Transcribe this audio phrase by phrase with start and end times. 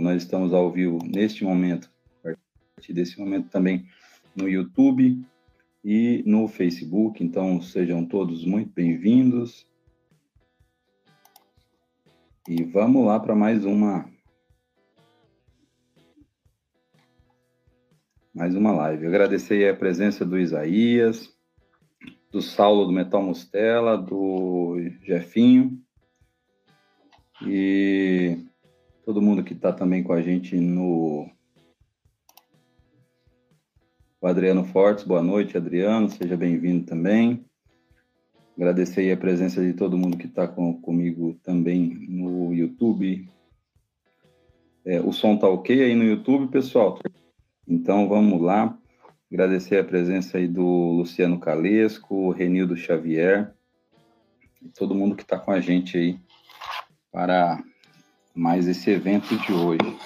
[0.00, 1.90] nós estamos ao vivo neste momento,
[2.24, 2.34] a
[2.74, 3.86] partir desse momento também
[4.34, 5.22] no YouTube
[5.84, 7.22] e no Facebook.
[7.22, 9.66] Então, sejam todos muito bem-vindos.
[12.48, 14.10] E vamos lá para mais uma
[18.34, 19.06] mais uma live.
[19.06, 21.30] Agradecer a presença do Isaías,
[22.30, 25.78] do Saulo do Metal Mostela, do Jefinho
[27.42, 28.49] e
[29.04, 31.28] todo mundo que está também com a gente no
[34.20, 35.04] o Adriano Fortes.
[35.04, 37.44] Boa noite, Adriano, seja bem-vindo também.
[38.54, 43.26] Agradecer a presença de todo mundo que está com, comigo também no YouTube.
[44.84, 46.98] É, o som tá ok aí no YouTube, pessoal?
[47.66, 48.76] Então vamos lá.
[49.32, 53.54] Agradecer a presença aí do Luciano Calesco, Renildo Xavier,
[54.60, 56.20] e todo mundo que está com a gente aí
[57.10, 57.62] para
[58.34, 59.96] mais esse evento de hoje.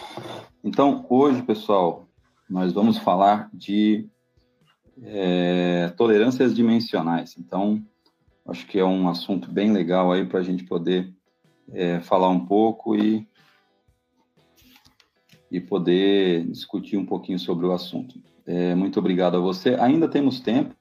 [0.62, 2.08] Então, hoje, pessoal,
[2.48, 4.08] nós vamos falar de
[5.02, 7.36] é, tolerâncias dimensionais.
[7.38, 7.82] Então,
[8.46, 11.12] acho que é um assunto bem legal aí para a gente poder
[11.72, 13.26] é, falar um pouco e
[15.54, 18.20] e poder discutir um pouquinho sobre o assunto.
[18.44, 19.76] É, muito obrigado a você.
[19.76, 20.74] Ainda temos tempo,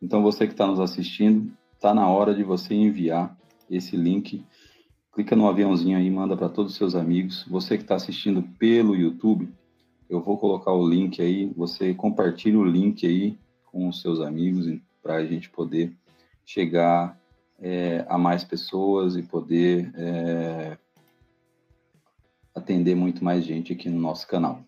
[0.00, 3.36] então você que está nos assistindo, está na hora de você enviar
[3.68, 4.44] esse link.
[5.12, 7.44] Clica no aviãozinho aí, manda para todos os seus amigos.
[7.48, 9.48] Você que está assistindo pelo YouTube,
[10.08, 11.52] eu vou colocar o link aí.
[11.56, 14.66] Você compartilha o link aí com os seus amigos
[15.02, 15.92] para a gente poder
[16.44, 17.18] chegar
[17.58, 20.78] é, a mais pessoas e poder é,
[22.54, 24.62] atender muito mais gente aqui no nosso canal.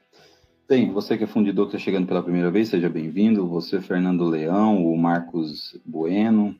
[0.68, 3.46] Bem, você que é fundidor está chegando pela primeira vez, seja bem-vindo.
[3.48, 6.56] Você, Fernando Leão, o Marcos Bueno.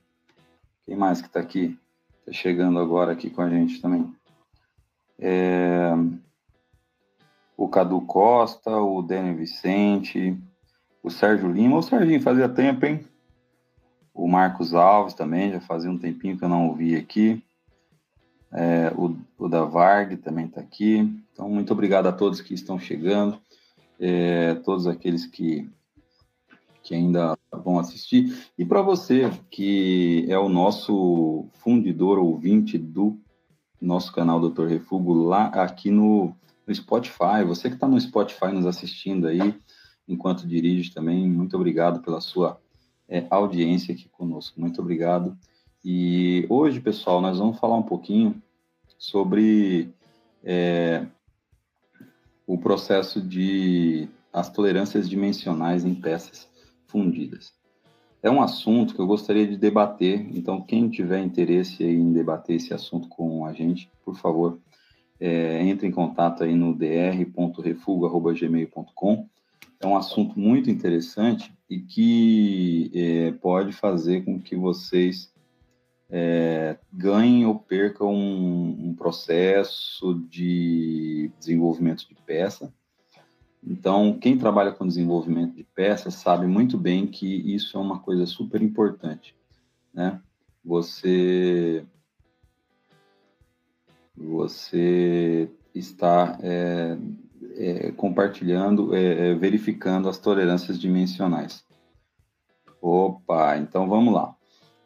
[0.84, 1.78] Quem mais que está aqui?
[2.22, 4.10] Está chegando agora aqui com a gente também.
[5.18, 5.90] É...
[7.56, 10.38] O Cadu Costa, o Dani Vicente,
[11.02, 11.76] o Sérgio Lima.
[11.76, 13.04] O Serginho fazia tempo, hein?
[14.14, 17.42] O Marcos Alves também, já fazia um tempinho que eu não ouvi aqui.
[18.52, 20.98] É, o, o da Varg também está aqui.
[21.32, 23.40] Então, muito obrigado a todos que estão chegando,
[23.98, 25.68] é, todos aqueles que,
[26.82, 28.50] que ainda vão assistir.
[28.58, 33.18] E para você que é o nosso fundidor ouvinte do
[33.80, 36.34] nosso canal Doutor Refugo, lá aqui no,
[36.66, 39.54] no Spotify, você que está no Spotify nos assistindo aí,
[40.06, 42.60] enquanto dirige também, muito obrigado pela sua
[43.08, 44.60] é, audiência aqui conosco.
[44.60, 45.36] Muito obrigado.
[45.84, 48.40] E hoje, pessoal, nós vamos falar um pouquinho
[48.96, 49.92] sobre
[50.44, 51.06] é,
[52.46, 56.51] o processo de as tolerâncias dimensionais em peças
[56.92, 57.52] fundidas.
[58.22, 62.72] É um assunto que eu gostaria de debater, então quem tiver interesse em debater esse
[62.72, 64.60] assunto com a gente, por favor,
[65.18, 69.28] é, entre em contato aí no dr.refugo.gmail.com.
[69.80, 75.32] É um assunto muito interessante e que é, pode fazer com que vocês
[76.08, 82.72] é, ganhem ou percam um, um, processo de desenvolvimento de peça.
[83.64, 88.26] Então, quem trabalha com desenvolvimento de peça sabe muito bem que isso é uma coisa
[88.26, 89.36] super importante,
[89.94, 90.20] né?
[90.64, 91.84] Você
[94.16, 96.96] você está é,
[97.56, 101.64] é, compartilhando, é, é, verificando as tolerâncias dimensionais.
[102.80, 104.34] Opa, então vamos lá.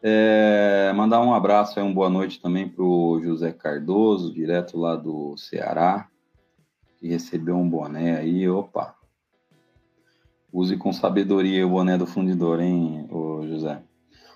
[0.03, 4.95] É, mandar um abraço e uma boa noite também para o José Cardoso, direto lá
[4.95, 6.09] do Ceará,
[7.07, 8.49] que recebeu um boné aí.
[8.49, 8.95] Opa!
[10.53, 13.81] Use com sabedoria o boné do fundidor, hein, ô José?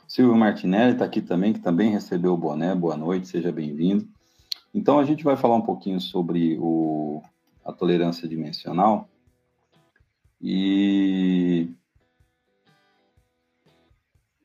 [0.06, 2.74] Silvio Martinelli está aqui também, que também recebeu o boné.
[2.74, 4.06] Boa noite, seja bem-vindo.
[4.72, 7.22] Então, a gente vai falar um pouquinho sobre o,
[7.64, 9.08] a tolerância dimensional.
[10.40, 11.68] E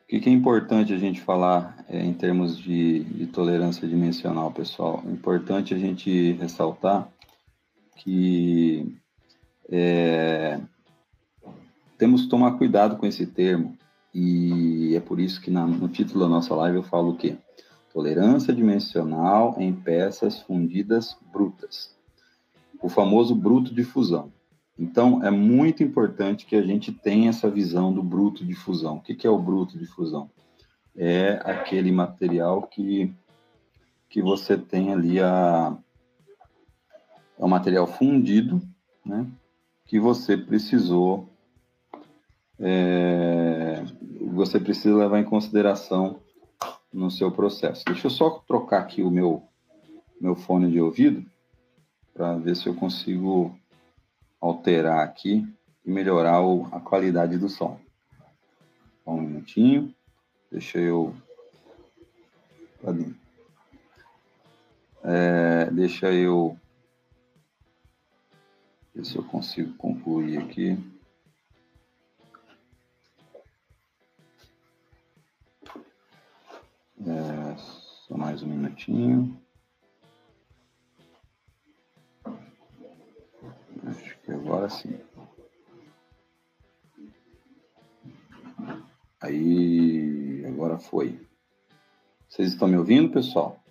[0.04, 4.52] o que, que é importante a gente falar é, em termos de, de, tolerância dimensional,
[4.52, 5.04] pessoal?
[5.06, 7.08] É importante a gente ressaltar
[7.96, 8.98] que
[9.70, 10.60] é,
[11.98, 13.78] temos que tomar cuidado com esse termo,
[14.14, 17.38] e é por isso que na, no título da nossa live eu falo o quê?
[17.92, 21.96] Tolerância dimensional em peças fundidas brutas.
[22.82, 24.32] O famoso bruto de fusão.
[24.78, 28.98] Então, é muito importante que a gente tenha essa visão do bruto de fusão.
[28.98, 30.30] O que é o bruto de fusão?
[30.96, 33.14] É aquele material que,
[34.10, 35.78] que você tem ali a,
[37.38, 38.62] é um material fundido,
[39.06, 39.28] né,
[39.86, 41.30] que você precisou,
[42.60, 43.84] é,
[44.32, 46.20] você precisa levar em consideração
[46.92, 47.84] no seu processo.
[47.86, 49.44] Deixa eu só trocar aqui o meu,
[50.20, 51.26] meu fone de ouvido
[52.14, 53.54] para ver se eu consigo
[54.40, 55.46] alterar aqui
[55.86, 57.78] e melhorar o, a qualidade do som.
[59.06, 59.94] Um minutinho.
[60.52, 61.14] Deixa eu.
[65.04, 66.58] É, deixa eu.
[68.96, 70.78] Ver se eu consigo concluir aqui.
[77.06, 79.38] É, só mais um minutinho.
[83.86, 84.98] Acho que agora sim.
[89.20, 91.20] Aí, agora foi.
[92.30, 93.62] Vocês estão me ouvindo, pessoal?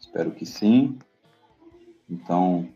[0.00, 0.98] Espero que sim.
[2.10, 2.68] Então,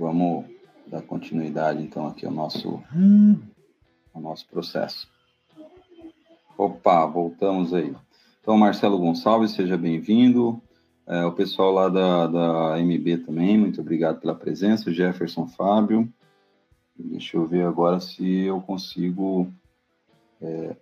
[0.00, 0.46] vamos
[0.86, 2.82] dar continuidade então aqui ao nosso,
[4.14, 5.06] ao nosso processo.
[6.56, 7.94] Opa, voltamos aí.
[8.40, 10.60] Então, Marcelo Gonçalves, seja bem-vindo.
[11.06, 14.92] É, o pessoal lá da, da MB também, muito obrigado pela presença.
[14.92, 16.10] Jefferson Fábio.
[16.96, 19.52] Deixa eu ver agora se eu consigo.
[20.40, 20.76] É...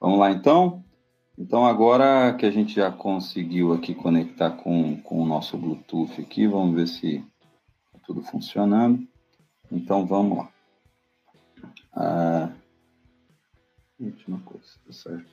[0.00, 0.84] Vamos lá então?
[1.38, 6.46] Então, agora que a gente já conseguiu aqui conectar com, com o nosso Bluetooth aqui,
[6.46, 7.16] vamos ver se
[7.86, 9.06] está tudo funcionando.
[9.70, 10.48] Então, vamos lá.
[11.92, 12.52] Ah,
[13.98, 15.26] última coisa, tá certo.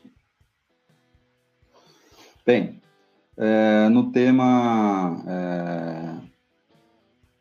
[2.46, 2.82] Bem,
[3.38, 6.28] é, no tema é,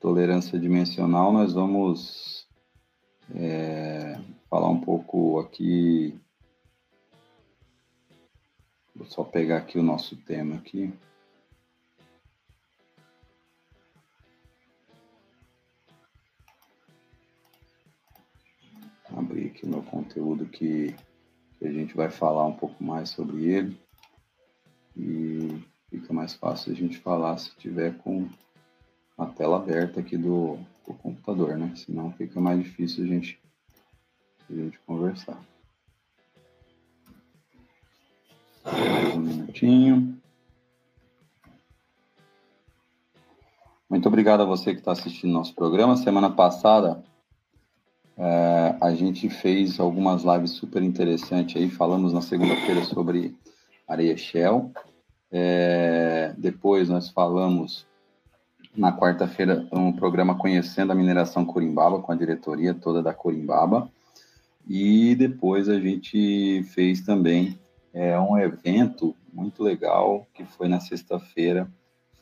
[0.01, 2.47] tolerância dimensional, nós vamos
[3.35, 6.19] é, falar um pouco aqui.
[9.03, 10.95] Vou só pegar aqui o nosso tema aqui.
[19.13, 20.95] abrir aqui o meu conteúdo que,
[21.59, 23.77] que, a gente vai falar um pouco mais sobre ele.
[24.97, 25.61] E
[25.91, 28.29] fica mais fácil a gente falar se tiver com
[29.19, 30.57] a tela aberta aqui do,
[30.87, 31.75] do computador, né?
[31.75, 33.43] Senão fica mais difícil a gente,
[34.49, 35.43] a gente conversar.
[38.65, 40.19] Um minutinho.
[43.89, 45.97] Muito obrigado a você que está assistindo nosso programa.
[45.97, 47.03] Semana passada
[48.17, 53.35] é, a gente fez algumas lives super interessantes aí, falamos na segunda-feira sobre
[53.87, 54.71] areia Shell.
[55.31, 57.87] É, depois nós falamos
[58.77, 63.91] na quarta-feira um programa Conhecendo a Mineração Corimbaba, com a diretoria toda da Corimbaba.
[64.69, 67.59] E depois a gente fez também
[67.93, 71.71] é, um evento muito legal, que foi na sexta-feira,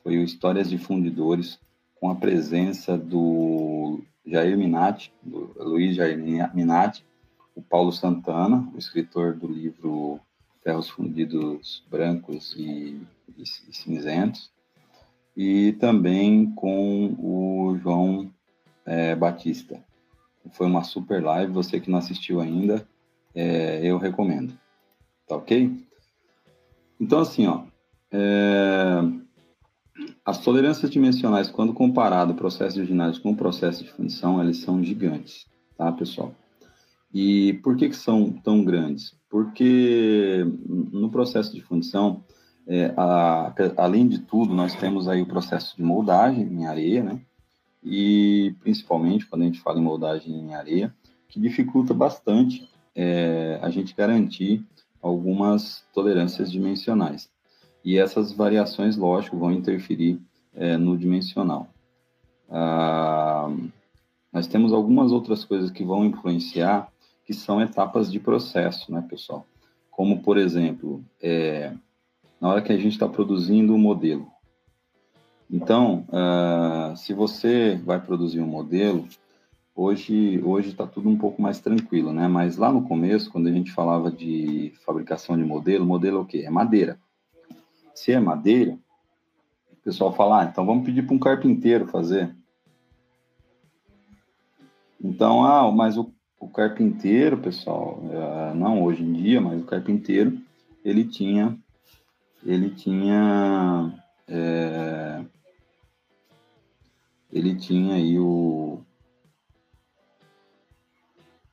[0.03, 1.59] foi o Histórias de Fundidores,
[2.01, 6.19] com a presença do Jair Minati, do Luiz Jair
[6.55, 7.05] Minati,
[7.55, 10.19] o Paulo Santana, o escritor do livro
[10.63, 13.01] Ferros Fundidos Brancos e,
[13.37, 14.51] e, e Cinzentos,
[15.37, 18.31] e também com o João
[18.87, 19.83] é, Batista.
[20.53, 22.87] Foi uma super live, você que não assistiu ainda,
[23.35, 24.59] é, eu recomendo.
[25.31, 25.73] Tá ok?
[27.01, 27.63] Então, assim, ó,
[28.11, 29.01] é,
[30.25, 34.57] as tolerâncias dimensionais, quando comparado o processo de ginásio com o processo de fundição, elas
[34.57, 35.47] são gigantes,
[35.79, 36.35] tá, pessoal?
[37.15, 39.17] E por que, que são tão grandes?
[39.29, 42.25] Porque no processo de fundição,
[42.67, 47.21] é, a, além de tudo, nós temos aí o processo de moldagem em areia, né?
[47.85, 50.93] E principalmente quando a gente fala em moldagem em areia,
[51.29, 54.67] que dificulta bastante é, a gente garantir
[55.03, 57.31] algumas tolerâncias dimensionais.
[57.85, 60.21] E essas variações, lógico, vão interferir
[60.55, 61.69] é, no dimensional.
[62.49, 63.49] Ah,
[64.33, 66.89] nós temos algumas outras coisas que vão influenciar,
[67.25, 69.47] que são etapas de processo, né, pessoal?
[69.91, 71.73] Como, por exemplo, é,
[72.41, 74.27] na hora que a gente está produzindo o um modelo.
[75.51, 79.09] Então, ah, se você vai produzir um modelo,
[79.81, 82.29] hoje hoje está tudo um pouco mais tranquilo, né?
[82.29, 86.27] Mas lá no começo, quando a gente falava de fabricação de modelo, modelo é o
[86.27, 86.45] quê?
[86.47, 86.99] É madeira
[88.01, 88.79] se é madeira,
[89.71, 92.35] o pessoal fala, ah, então vamos pedir para um carpinteiro fazer.
[95.03, 100.39] Então, ah, mas o, o carpinteiro, pessoal, é, não hoje em dia, mas o carpinteiro,
[100.83, 101.59] ele tinha,
[102.43, 103.93] ele tinha,
[104.27, 105.23] é,
[107.31, 108.81] ele tinha aí o,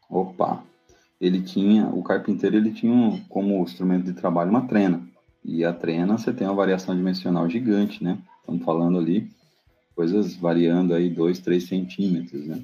[0.10, 0.64] opa,
[1.20, 5.02] ele tinha, o carpinteiro, ele tinha como instrumento de trabalho uma trena.
[5.44, 8.18] E a trena você tem uma variação dimensional gigante, né?
[8.40, 9.30] Estamos falando ali
[9.96, 12.62] coisas variando aí 2, 3 centímetros, né?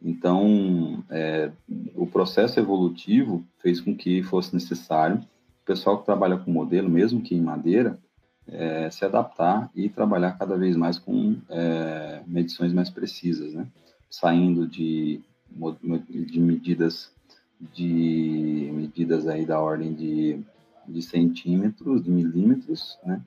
[0.00, 1.50] Então, é,
[1.96, 7.20] o processo evolutivo fez com que fosse necessário o pessoal que trabalha com modelo, mesmo
[7.20, 7.98] que em madeira,
[8.46, 13.66] é, se adaptar e trabalhar cada vez mais com é, medições mais precisas, né?
[14.08, 17.12] Saindo de, de medidas
[17.60, 20.40] de medidas aí da ordem de,
[20.86, 23.20] de centímetros, de milímetros, né?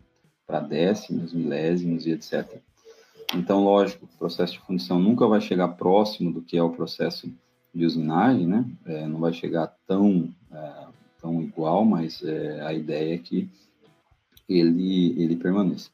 [0.47, 2.61] Para décimos, milésimos e etc.
[3.35, 7.31] Então, lógico, o processo de fundição nunca vai chegar próximo do que é o processo
[7.73, 8.65] de usinagem, né?
[8.85, 10.87] É, não vai chegar tão, é,
[11.21, 13.49] tão igual, mas é, a ideia é que
[14.47, 15.89] ele, ele permaneça.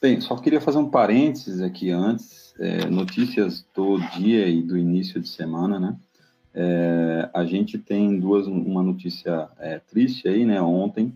[0.00, 5.20] Bem, só queria fazer um parênteses aqui antes, é, notícias do dia e do início
[5.20, 5.96] de semana, né?
[6.54, 10.62] É, a gente tem duas, uma notícia é, triste aí, né?
[10.62, 11.12] Ontem,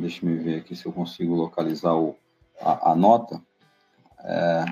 [0.00, 2.16] deixa eu ver aqui se eu consigo localizar o,
[2.60, 3.42] a, a nota,
[4.20, 4.64] é...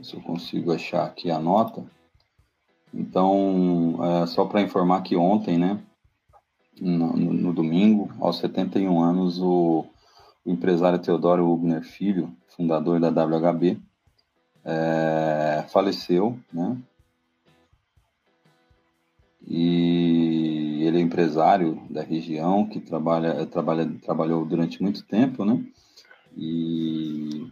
[0.00, 1.84] Se eu consigo achar aqui a nota.
[2.94, 5.82] Então, é, só para informar que ontem, né,
[6.80, 9.86] no, no, domingo, aos 71 anos, o,
[10.44, 13.78] o empresário Teodoro Hubner Filho, fundador da WHB,
[14.64, 16.76] é, faleceu, né?
[19.46, 25.64] E ele é empresário da região que trabalha, trabalha trabalhou durante muito tempo, né?
[26.36, 27.50] E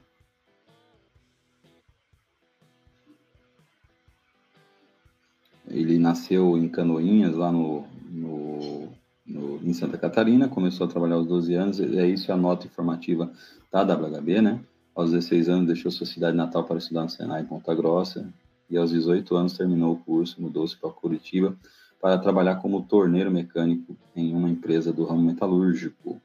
[5.68, 8.85] ele nasceu em Canoinhas, lá no, no,
[9.26, 13.30] no, em Santa Catarina, começou a trabalhar aos 12 anos, é isso a nota informativa
[13.70, 14.60] da WHB, né?
[14.94, 18.32] Aos 16 anos deixou sua cidade natal para estudar no Senai em Ponta Grossa,
[18.70, 21.56] e aos 18 anos terminou o curso, mudou-se para Curitiba,
[22.00, 26.20] para trabalhar como torneiro mecânico em uma empresa do ramo metalúrgico.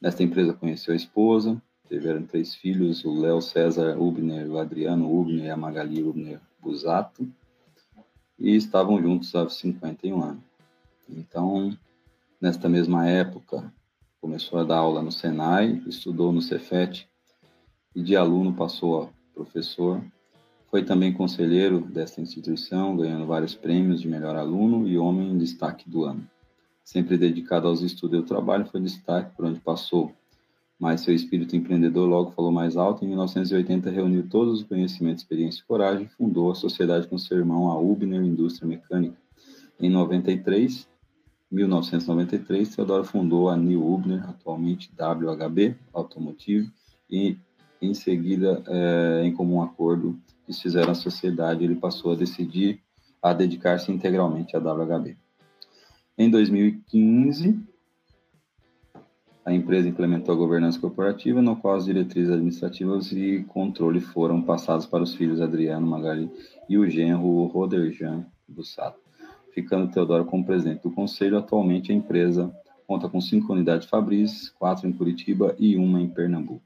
[0.00, 5.46] Nesta empresa conheceu a esposa, tiveram três filhos, o Léo César Ubner, o Adriano Ubner
[5.46, 7.28] e a Magali Ubner Busato,
[8.38, 10.42] e estavam juntos há 51 anos.
[11.08, 11.76] Então,
[12.40, 13.72] nesta mesma época,
[14.20, 17.08] começou a dar aula no Senai, estudou no Cefet,
[17.94, 20.02] e de aluno passou a professor,
[20.70, 25.88] foi também conselheiro desta instituição, ganhando vários prêmios de melhor aluno e homem em destaque
[25.88, 26.28] do ano.
[26.84, 30.12] Sempre dedicado aos estudos e ao trabalho, foi destaque por onde passou.
[30.78, 33.04] Mas seu espírito empreendedor logo falou mais alto.
[33.04, 37.38] Em 1980, reuniu todos os conhecimentos, experiência e coragem e fundou a sociedade com seu
[37.38, 39.16] irmão, a Ubner Indústria Mecânica.
[39.80, 40.86] Em 93,
[41.50, 46.70] 1993, Teodoro fundou a New Ubner, atualmente WHB Automotive,
[47.10, 47.36] e
[47.80, 52.80] em seguida, é, em comum acordo, eles fizeram a sociedade, ele passou a decidir
[53.22, 55.16] a dedicar-se integralmente à WHB.
[56.16, 57.58] Em 2015,
[59.44, 64.84] a empresa implementou a governança corporativa, no qual as diretrizes administrativas e controle foram passadas
[64.84, 66.30] para os filhos Adriano Magali
[66.68, 69.00] e o genro Roderjan Bussato,
[69.52, 71.38] ficando Teodoro como presidente do conselho.
[71.38, 72.54] Atualmente, a empresa
[72.86, 76.62] conta com cinco unidades Fabris, quatro em Curitiba e uma em Pernambuco.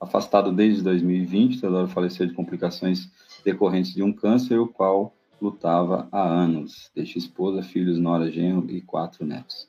[0.00, 3.10] Afastado desde 2020, Teodoro faleceu de complicações
[3.44, 6.90] decorrentes de um câncer, o qual lutava há anos.
[6.94, 9.68] Deixa esposa, filhos, nora, genro e quatro netos.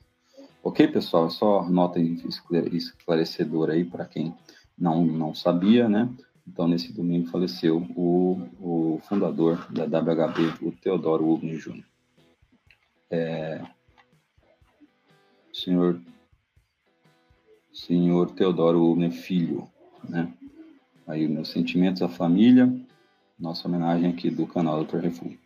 [0.64, 1.30] Ok, pessoal?
[1.30, 4.34] Só nota esclarecedora aí para quem
[4.78, 6.10] não, não sabia, né?
[6.48, 11.91] Então, nesse domingo faleceu o, o fundador da WHB, o Teodoro Ubner Jr.
[13.12, 13.62] É,
[15.54, 16.02] senhor,
[17.74, 19.68] senhor Teodoro Ubner Filho,
[20.08, 20.32] né?
[21.06, 22.74] Aí meus sentimentos à família,
[23.38, 25.00] nossa homenagem aqui do canal Dr.
[25.00, 25.38] Refúgio.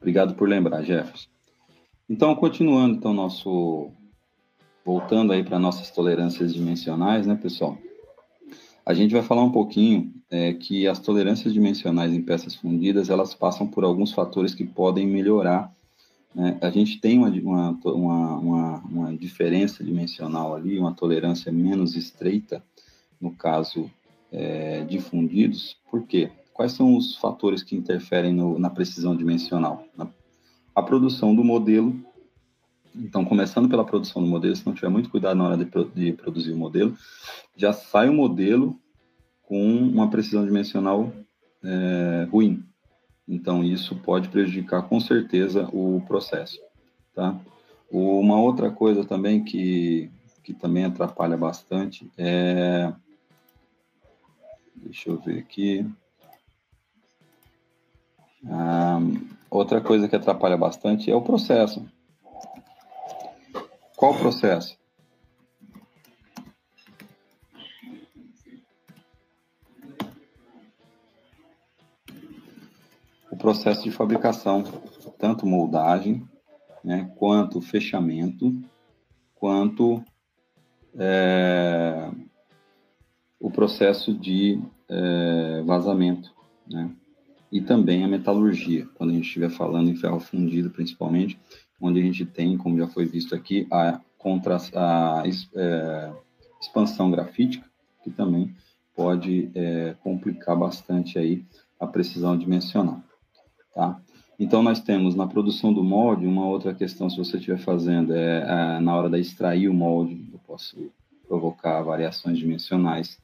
[0.00, 1.28] Obrigado por lembrar, Jefferson.
[2.08, 3.90] Então, continuando, então, nosso...
[4.84, 7.78] Voltando aí para nossas tolerâncias dimensionais, né, pessoal?
[8.84, 13.34] A gente vai falar um pouquinho é, que as tolerâncias dimensionais em peças fundidas, elas
[13.34, 15.74] passam por alguns fatores que podem melhorar.
[16.34, 16.58] Né?
[16.60, 17.30] A gente tem uma,
[17.84, 22.62] uma, uma, uma diferença dimensional ali, uma tolerância menos estreita,
[23.20, 23.90] no caso
[24.32, 26.30] é, de fundidos, por quê?
[26.52, 29.86] Quais são os fatores que interferem no, na precisão dimensional?
[29.96, 30.08] Na,
[30.74, 31.94] a produção do modelo.
[32.94, 35.64] Então, começando pela produção do modelo, se não tiver muito cuidado na hora de,
[35.94, 36.96] de produzir o modelo,
[37.56, 38.78] já sai o modelo
[39.42, 41.12] com uma precisão dimensional
[41.62, 42.63] é, ruim.
[43.26, 46.60] Então, isso pode prejudicar com certeza o processo.
[47.14, 47.38] Tá?
[47.90, 50.10] Uma outra coisa também que,
[50.42, 52.92] que também atrapalha bastante é
[54.84, 55.90] Deixa eu ver aqui.
[58.46, 58.98] Ah,
[59.50, 61.84] outra coisa que atrapalha bastante é o processo.
[63.96, 64.76] Qual o processo?
[73.44, 74.64] Processo de fabricação,
[75.18, 76.26] tanto moldagem,
[76.82, 78.58] né, quanto fechamento,
[79.34, 80.02] quanto
[80.98, 82.10] é,
[83.38, 86.34] o processo de é, vazamento,
[86.66, 86.90] né?
[87.52, 91.38] E também a metalurgia, quando a gente estiver falando em ferro fundido, principalmente,
[91.78, 95.22] onde a gente tem, como já foi visto aqui, a, contra, a
[95.54, 96.12] é,
[96.58, 97.68] expansão grafítica,
[98.02, 98.56] que também
[98.96, 101.44] pode é, complicar bastante aí
[101.78, 103.02] a precisão dimensional,
[103.74, 104.00] tá?
[104.38, 108.40] Então, nós temos na produção do molde, uma outra questão, se você estiver fazendo, é,
[108.40, 110.90] é na hora de extrair o molde, eu posso
[111.28, 113.18] provocar variações dimensionais.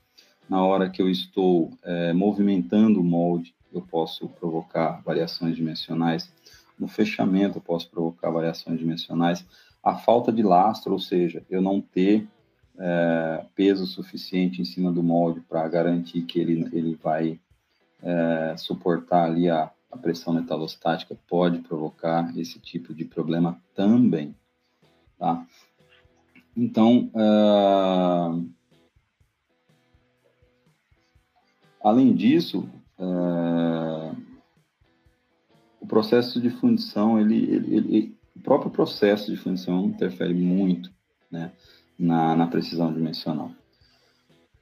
[0.49, 6.31] Na hora que eu estou é, movimentando o molde, eu posso provocar variações dimensionais.
[6.79, 9.45] No fechamento, eu posso provocar variações dimensionais.
[9.83, 12.27] A falta de lastro, ou seja, eu não ter
[12.79, 17.39] é, peso suficiente em cima do molde para garantir que ele, ele vai
[18.03, 24.35] é, suportar ali a, a pressão metalostática, pode provocar esse tipo de problema também.
[25.19, 25.45] Tá?
[26.57, 28.49] Então, uh,
[31.83, 32.69] além disso,
[32.99, 34.17] uh,
[35.81, 40.91] o processo de fundição, ele, ele, ele, o próprio processo de fundição interfere muito
[41.31, 41.53] né,
[41.99, 43.51] na, na precisão dimensional.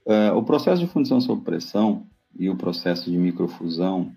[0.07, 2.07] Uh, o processo de fundição sob pressão
[2.39, 4.13] e o processo de microfusão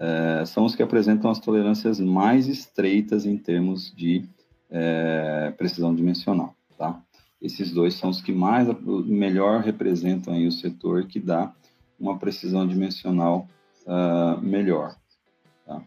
[0.00, 4.24] uh, são os que apresentam as tolerâncias mais estreitas em termos de
[4.70, 7.00] uh, precisão dimensional, tá?
[7.40, 8.68] Esses dois são os que mais,
[9.06, 11.54] melhor representam aí o setor que dá
[11.98, 13.48] uma precisão dimensional
[14.42, 14.94] melhor,
[15.66, 15.82] tá?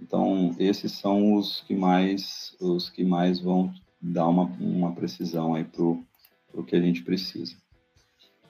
[0.00, 5.64] Então, esses são os que mais, os que mais vão dar uma, uma precisão aí
[5.64, 7.54] para o que a gente precisa.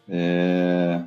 [0.09, 1.04] É...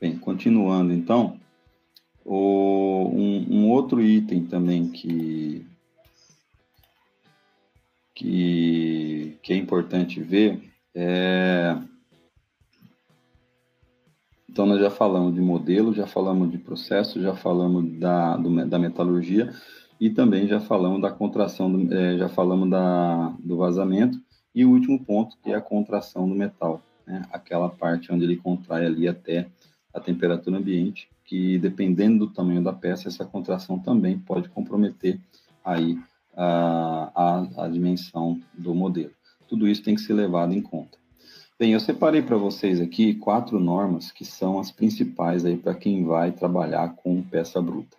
[0.00, 1.40] Bem, continuando então,
[2.24, 5.66] o, um, um, outro item também que,
[8.14, 10.62] que, que é importante ver
[10.94, 11.76] é.
[14.48, 18.78] Então, nós já falamos de modelo, já falamos de processo, já falamos da, do, da
[18.78, 19.52] metalurgia
[20.00, 24.20] e também já falamos da contração, do, é, já falamos da, do vazamento
[24.54, 27.22] e o último ponto que é a contração do metal, né?
[27.32, 29.48] aquela parte onde ele contrai ali até
[29.92, 35.20] a temperatura ambiente, que dependendo do tamanho da peça, essa contração também pode comprometer
[35.64, 35.98] aí
[36.36, 39.12] a, a, a dimensão do modelo.
[39.48, 40.98] Tudo isso tem que ser levado em conta.
[41.58, 46.04] Bem, eu separei para vocês aqui quatro normas que são as principais aí para quem
[46.04, 47.96] vai trabalhar com peça bruta.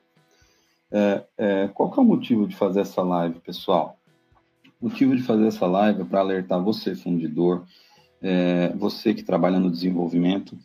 [0.91, 3.97] É, é, qual que é o motivo de fazer essa live, pessoal?
[4.79, 7.65] O motivo de fazer essa live é para alertar você, fundidor,
[8.21, 10.57] é, você que trabalha no desenvolvimento,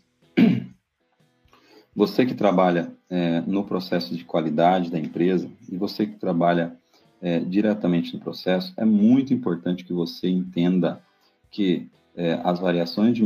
[1.94, 6.76] você que trabalha é, no processo de qualidade da empresa e você que trabalha
[7.20, 11.00] é, diretamente no processo, é muito importante que você entenda
[11.50, 13.16] que é, as variações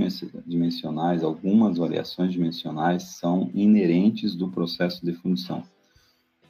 [0.46, 5.62] dimensionais, algumas variações dimensionais, são inerentes do processo de fundição.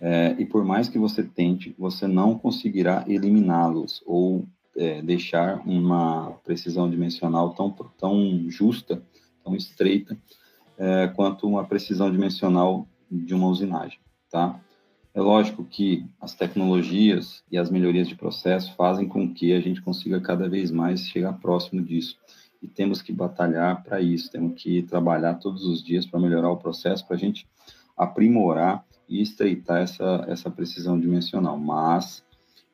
[0.00, 6.32] É, e por mais que você tente, você não conseguirá eliminá-los ou é, deixar uma
[6.44, 9.02] precisão dimensional tão, tão justa,
[9.42, 10.16] tão estreita,
[10.78, 13.98] é, quanto uma precisão dimensional de uma usinagem,
[14.30, 14.60] tá?
[15.12, 19.82] É lógico que as tecnologias e as melhorias de processo fazem com que a gente
[19.82, 22.16] consiga cada vez mais chegar próximo disso.
[22.62, 26.56] E temos que batalhar para isso, temos que trabalhar todos os dias para melhorar o
[26.56, 27.48] processo, para a gente
[27.96, 31.58] aprimorar e estreitar essa, essa precisão dimensional.
[31.58, 32.22] Mas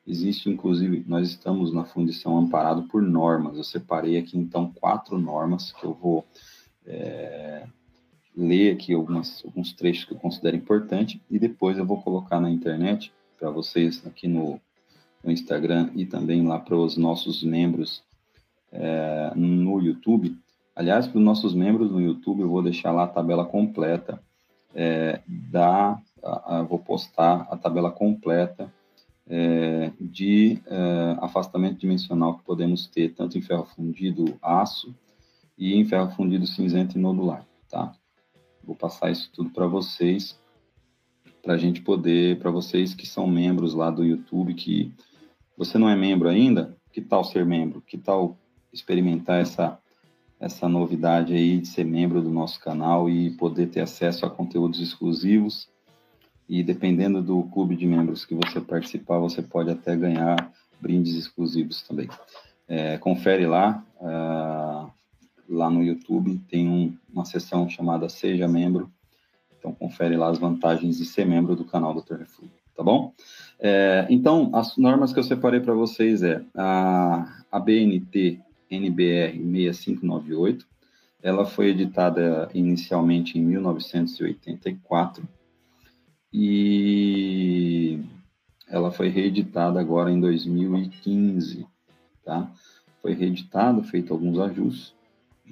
[0.05, 3.57] existe, inclusive, nós estamos na fundição amparado por normas.
[3.57, 6.25] Eu separei aqui, então, quatro normas que eu vou
[6.85, 7.65] é,
[8.35, 12.49] ler aqui algumas, alguns trechos que eu considero importante e depois eu vou colocar na
[12.49, 14.59] internet para vocês aqui no,
[15.23, 18.03] no, Instagram e também lá para os nossos membros
[18.71, 20.37] é, no YouTube.
[20.75, 24.21] Aliás, para os nossos membros no YouTube, eu vou deixar lá a tabela completa
[24.73, 25.99] é, da.
[26.23, 28.73] A, a, vou postar a tabela completa
[29.27, 34.93] é, de é, afastamento dimensional que podemos ter tanto em ferro fundido aço
[35.57, 37.93] e em ferro fundido cinzento e nodular, tá?
[38.65, 40.39] Vou passar isso tudo para vocês,
[41.41, 44.91] para a gente poder, para vocês que são membros lá do YouTube, que
[45.57, 47.81] você não é membro ainda, que tal ser membro?
[47.81, 48.37] Que tal
[48.73, 49.79] experimentar essa
[50.39, 54.79] essa novidade aí de ser membro do nosso canal e poder ter acesso a conteúdos
[54.79, 55.69] exclusivos.
[56.47, 61.81] E dependendo do clube de membros que você participar, você pode até ganhar brindes exclusivos
[61.81, 62.07] também.
[62.67, 64.91] É, confere lá, uh,
[65.47, 68.91] lá no YouTube tem um, uma seção chamada Seja Membro.
[69.57, 72.17] Então, confere lá as vantagens de ser membro do canal Dr.
[72.17, 73.13] Refúgio, tá bom?
[73.59, 80.67] É, então, as normas que eu separei para vocês é a, a BNT NBR 6598,
[81.21, 85.27] ela foi editada inicialmente em 1984
[86.31, 87.99] e
[88.67, 91.65] ela foi reeditada agora em 2015,
[92.23, 92.51] tá?
[93.01, 94.93] Foi reeditado, feito alguns ajustes.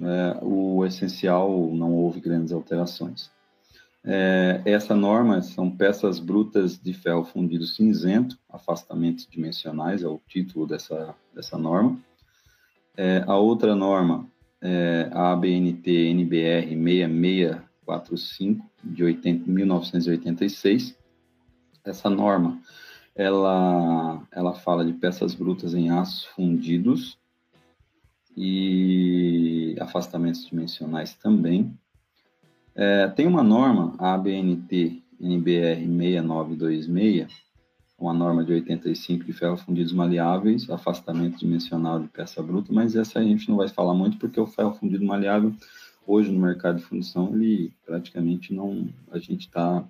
[0.00, 3.30] É, o essencial não houve grandes alterações.
[4.06, 10.66] É, essa norma são peças brutas de ferro fundido cinzento, afastamentos dimensionais, é o título
[10.66, 11.98] dessa, dessa norma.
[12.96, 14.28] É, a outra norma
[14.60, 20.96] é a ABNT NBR 6645, de 80, 1986.
[21.84, 22.60] Essa norma,
[23.14, 27.18] ela, ela fala de peças brutas em aços fundidos
[28.36, 31.72] e afastamentos dimensionais também.
[32.74, 37.28] É, tem uma norma, a ABNT NBR 6926,
[37.98, 43.20] uma norma de 85 de ferro fundidos maleáveis, afastamento dimensional de peça bruta, mas essa
[43.20, 45.54] a gente não vai falar muito porque o ferro fundido maleável,
[46.06, 49.84] hoje no mercado de fundição, ele praticamente não, a gente está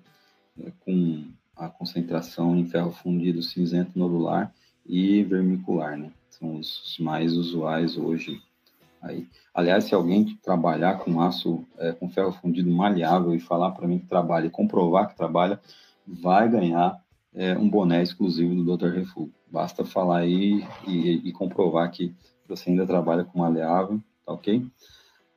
[0.59, 1.23] é, com
[1.55, 4.53] a concentração em ferro fundido cinzento nodular
[4.85, 6.11] e vermicular, né?
[6.39, 8.41] São os mais usuais hoje
[9.05, 13.87] Aí, aliás, se alguém trabalhar com aço, é, com ferro fundido maleável e falar para
[13.87, 15.59] mim que trabalha e comprovar que trabalha,
[16.07, 16.99] vai ganhar
[17.31, 18.95] é, um boné exclusivo do Dr.
[18.95, 19.31] Refúgio.
[19.47, 22.15] Basta falar aí e, e, comprovar que
[22.47, 24.65] você ainda trabalha com maleável, tá ok?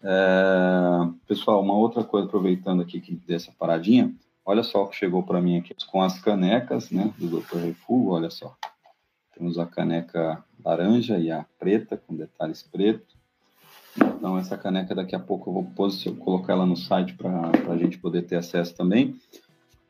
[0.02, 4.14] É, pessoal, uma outra coisa, aproveitando aqui que dessa paradinha,
[4.46, 7.58] olha só o que chegou para mim aqui com as canecas, né, do Dr.
[7.58, 8.56] Refúgio, olha só.
[9.34, 13.16] Temos a caneca laranja e a preta, com detalhes pretos.
[13.96, 17.76] Então, essa caneca daqui a pouco eu vou posicionar, colocar ela no site para a
[17.76, 19.16] gente poder ter acesso também.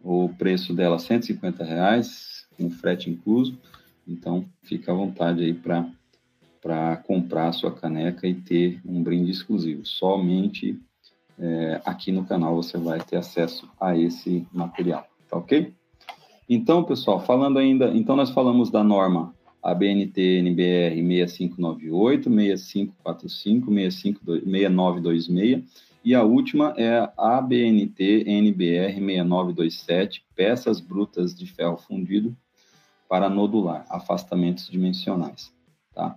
[0.02, 3.58] O preço dela é 150 reais, com frete incluso.
[4.06, 9.84] Então, fica à vontade aí para comprar a sua caneca e ter um brinde exclusivo.
[9.84, 10.78] Somente
[11.38, 15.72] é, aqui no canal você vai ter acesso a esse material, tá ok?
[16.48, 25.64] Então, pessoal, falando ainda, então nós falamos da norma a BNT NBR 6598, 6545, 6926
[26.04, 32.36] e a última é a BNT NBR 6927, peças brutas de ferro fundido
[33.08, 35.52] para nodular, afastamentos dimensionais.
[35.94, 36.16] Tá?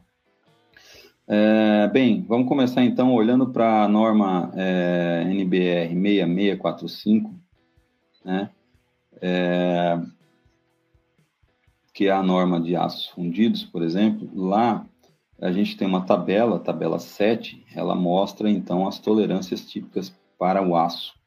[1.28, 7.34] É, bem, vamos começar então olhando para a norma é, NBR 6645,
[8.24, 8.50] né?
[9.22, 10.00] É,
[11.94, 14.86] que é a norma de aços fundidos, por exemplo, lá
[15.42, 20.76] a gente tem uma tabela, tabela 7, ela mostra então as tolerâncias típicas para o
[20.76, 21.20] aço.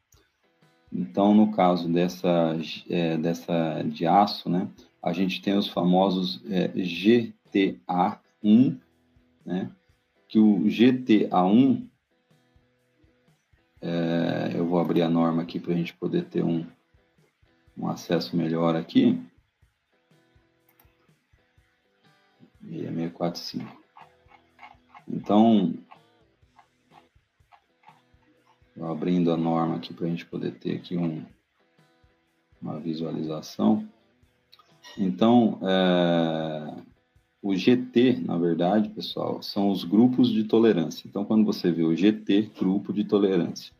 [0.91, 2.57] Então, no caso dessa,
[2.89, 4.69] é, dessa de aço, né,
[5.03, 8.79] a gente tem os famosos é, GTA1,
[9.45, 9.69] né,
[10.29, 11.85] que o GTA1,
[13.81, 16.65] é, eu vou abrir a norma aqui para a gente poder ter um,
[17.77, 19.21] um acesso melhor aqui.
[22.69, 23.85] 6645.
[25.07, 25.73] Então,
[28.81, 31.23] abrindo a norma aqui para a gente poder ter aqui um,
[32.61, 33.87] uma visualização.
[34.97, 36.81] Então, é,
[37.41, 41.07] o GT, na verdade, pessoal, são os grupos de tolerância.
[41.07, 43.73] Então, quando você vê o GT, grupo de tolerância,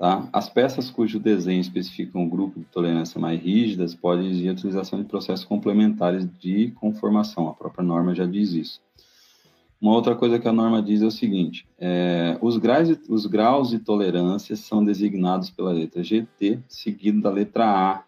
[0.00, 0.26] Tá?
[0.32, 4.98] As peças cujo desenho especifica um grupo de tolerância mais rígidas podem exigir a utilização
[4.98, 7.46] de processos complementares de conformação.
[7.50, 8.80] A própria norma já diz isso.
[9.78, 13.26] Uma outra coisa que a norma diz é o seguinte: é, os, graus de, os
[13.26, 18.02] graus de tolerância são designados pela letra GT, seguido da letra A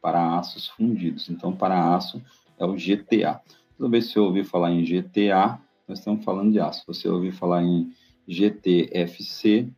[0.00, 1.28] para aços fundidos.
[1.28, 2.22] Então, para aço
[2.58, 3.42] é o GTA.
[3.76, 6.80] Toda vez que você ouvir falar em GTA, nós estamos falando de aço.
[6.80, 7.92] Se você ouvir falar em
[8.26, 9.68] GTFC,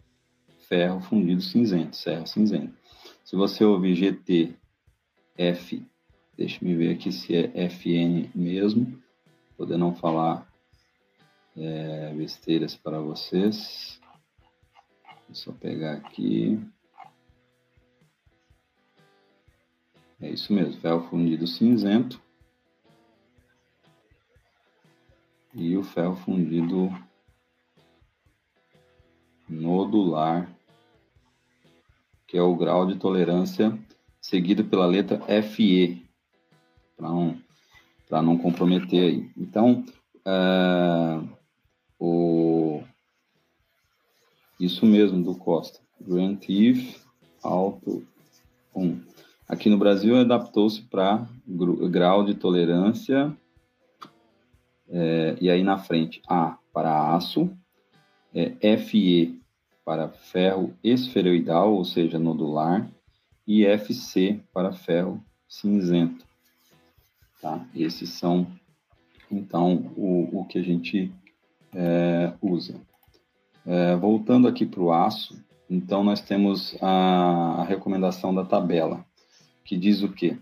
[0.68, 2.76] ferro fundido cinzento, ferro cinzento.
[3.24, 4.57] Se você ouvir GTF,
[6.37, 9.02] deixa me ver aqui se é FN mesmo,
[9.57, 10.46] poder não falar
[11.57, 13.98] é, besteiras para vocês.
[15.26, 16.61] Vou só pegar aqui.
[20.20, 22.20] É isso mesmo, ferro fundido cinzento.
[25.54, 26.88] E o ferro fundido
[29.48, 30.58] nodular
[32.29, 33.77] que é o grau de tolerância
[34.21, 36.07] seguido pela letra FE,
[36.95, 37.38] para não,
[38.23, 39.31] não comprometer aí.
[39.37, 39.85] Então,
[40.27, 41.21] é,
[41.99, 42.83] o,
[44.61, 45.81] isso mesmo do Costa.
[46.01, 47.03] Grant if,
[47.43, 48.07] alto
[48.75, 49.01] 1.
[49.49, 53.35] Aqui no Brasil adaptou-se para grau de tolerância,
[54.91, 57.51] é, e aí na frente A para aço,
[58.35, 59.41] é, FE
[59.88, 62.87] para ferro esferoidal, ou seja, nodular,
[63.46, 66.27] e FC para ferro cinzento.
[67.40, 67.66] Tá?
[67.74, 68.46] Esses são,
[69.33, 71.11] então, o, o que a gente
[71.74, 72.79] é, usa.
[73.64, 79.03] É, voltando aqui para o aço, então nós temos a, a, recomendação da tabela,
[79.64, 80.37] que diz o quê?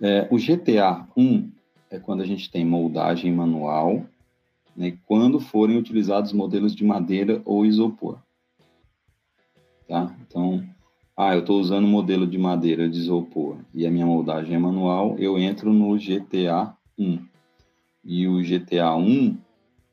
[0.00, 1.52] É, o GTA 1
[1.88, 4.04] é quando a gente tem moldagem manual,
[4.76, 8.18] né, quando forem utilizados modelos de madeira ou isopor.
[9.88, 10.14] Tá?
[10.26, 10.64] Então,
[11.16, 15.16] ah, eu estou usando modelo de madeira de isopor e a minha moldagem é manual,
[15.18, 17.18] eu entro no GTA 1.
[18.04, 19.36] E o GTA 1,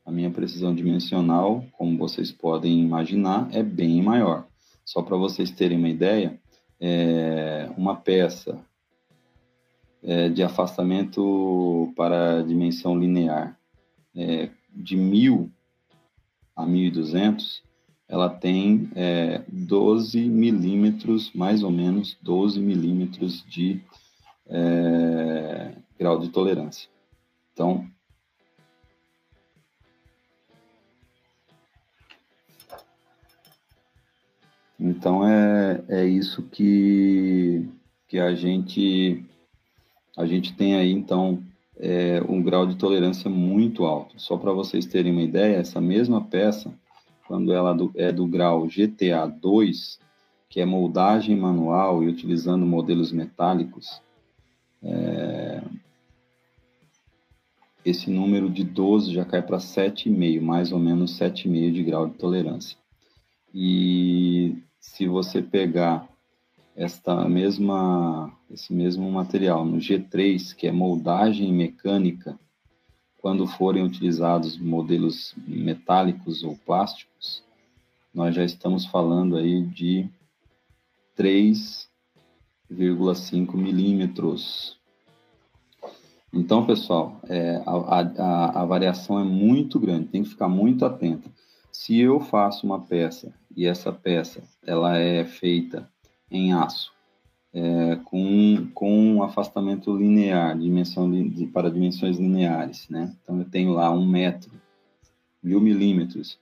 [0.04, 4.46] a minha precisão dimensional, como vocês podem imaginar, é bem maior.
[4.84, 6.38] Só para vocês terem uma ideia,
[6.80, 8.58] é uma peça
[10.02, 13.56] é, de afastamento para dimensão linear
[14.14, 15.50] é, de 1000
[16.54, 17.62] a 1200,
[18.08, 23.82] ela tem é, 12 milímetros, mais ou menos 12 milímetros de
[24.46, 26.90] é, grau de tolerância.
[27.52, 27.86] Então,
[34.78, 37.66] então é, é isso que,
[38.08, 39.24] que a gente
[40.16, 41.41] a gente tem aí então
[41.82, 44.14] é, um grau de tolerância muito alto.
[44.16, 46.72] Só para vocês terem uma ideia, essa mesma peça
[47.26, 49.98] quando ela é do grau GTA 2,
[50.48, 54.00] que é moldagem manual e utilizando modelos metálicos,
[54.80, 55.60] é...
[57.84, 62.14] esse número de 12 já cai para 7,5, mais ou menos 7,5 de grau de
[62.14, 62.78] tolerância.
[63.52, 66.08] E se você pegar
[66.74, 72.36] esta mesma, esse mesmo material no G3, que é moldagem mecânica,
[73.18, 77.44] quando forem utilizados modelos metálicos ou plásticos,
[78.12, 80.08] nós já estamos falando aí de
[81.16, 84.76] 3,5 milímetros.
[86.32, 91.30] Então, pessoal, é, a, a, a variação é muito grande, tem que ficar muito atento.
[91.70, 95.91] Se eu faço uma peça e essa peça ela é feita
[96.32, 96.92] em aço
[97.52, 103.14] é, com, com um afastamento linear, dimensão de, para dimensões lineares, né?
[103.22, 104.50] Então, eu tenho lá um metro,
[105.42, 106.38] mil milímetros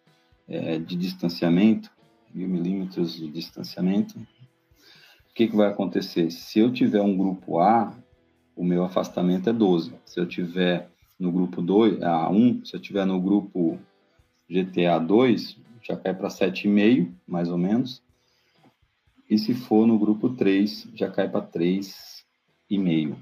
[0.49, 1.91] é, de distanciamento,
[2.33, 4.19] mil milímetros de distanciamento.
[4.19, 6.31] O que, que vai acontecer?
[6.31, 7.93] Se eu tiver um grupo A,
[8.55, 9.95] o meu afastamento é 12.
[10.05, 13.79] Se eu tiver no grupo 2, A1, se eu tiver no grupo
[14.49, 18.03] GTA 2, já cai para 7,5, mais ou menos.
[19.31, 23.15] E se for no grupo 3, já cai para 3,5.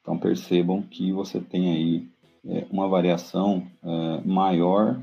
[0.00, 2.08] Então percebam que você tem aí
[2.46, 5.02] é, uma variação é, maior,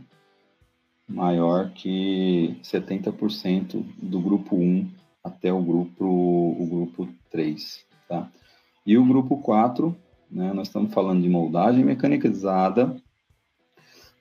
[1.05, 4.89] maior que 70% do grupo 1
[5.21, 7.85] até o grupo, o grupo 3.
[8.07, 8.31] Tá?
[8.85, 9.93] E o grupo 4,
[10.31, 12.95] né, nós estamos falando de moldagem mecanizada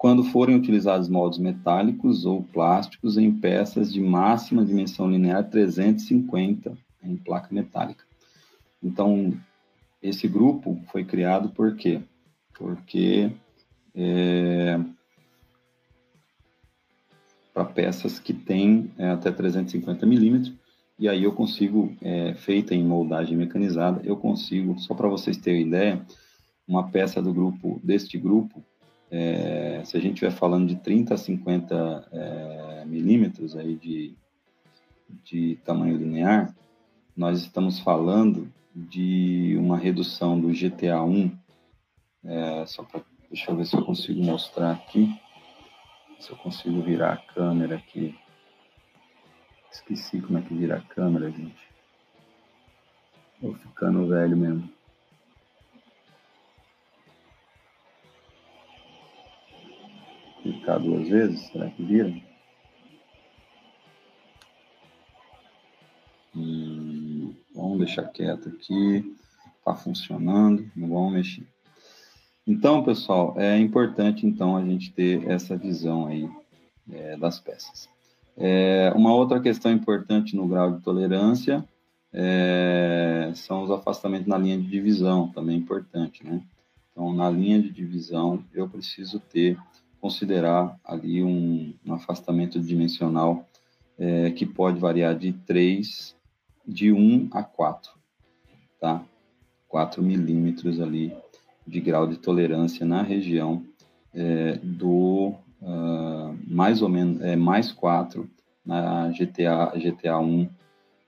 [0.04, 7.16] quando forem utilizados moldes metálicos ou plásticos em peças de máxima dimensão linear 350 em
[7.16, 8.04] placa metálica.
[8.82, 9.32] Então,
[10.02, 12.02] esse grupo foi criado por quê?
[12.52, 13.32] Porque
[13.94, 14.78] é,
[17.54, 20.52] para peças que têm é, até 350 milímetros,
[20.98, 25.66] e aí eu consigo, é, feita em moldagem mecanizada, eu consigo, só para vocês terem
[25.66, 26.04] ideia,
[26.68, 28.62] uma peça do grupo, deste grupo,
[29.16, 34.16] é, se a gente estiver falando de 30 a 50 é, milímetros aí de,
[35.22, 36.52] de tamanho linear,
[37.16, 41.32] nós estamos falando de uma redução do GTA1,
[42.24, 45.16] é, só para, deixa eu ver se eu consigo mostrar aqui,
[46.18, 48.18] se eu consigo virar a câmera aqui.
[49.70, 51.68] Esqueci como é que vira a câmera, gente.
[53.40, 54.68] Tô ficando velho mesmo.
[60.44, 62.14] Clicar duas vezes, será que vira?
[66.36, 69.16] Hum, vamos deixar quieto aqui,
[69.58, 71.46] está funcionando, não vamos mexer.
[72.46, 76.28] Então, pessoal, é importante então a gente ter essa visão aí
[76.92, 77.88] é, das peças.
[78.36, 81.66] É, uma outra questão importante no grau de tolerância
[82.12, 86.42] é, são os afastamentos na linha de divisão, também é importante, né?
[86.92, 89.58] Então, na linha de divisão, eu preciso ter
[90.04, 93.48] considerar ali um, um afastamento dimensional
[93.98, 96.14] é, que pode variar de 3
[96.68, 97.90] de 1 a 4,
[98.78, 99.02] tá?
[99.66, 101.16] 4 milímetros ali
[101.66, 103.64] de grau de tolerância na região
[104.12, 108.28] é, do uh, mais ou menos é, mais 4
[108.62, 110.50] na GTA, GTA 1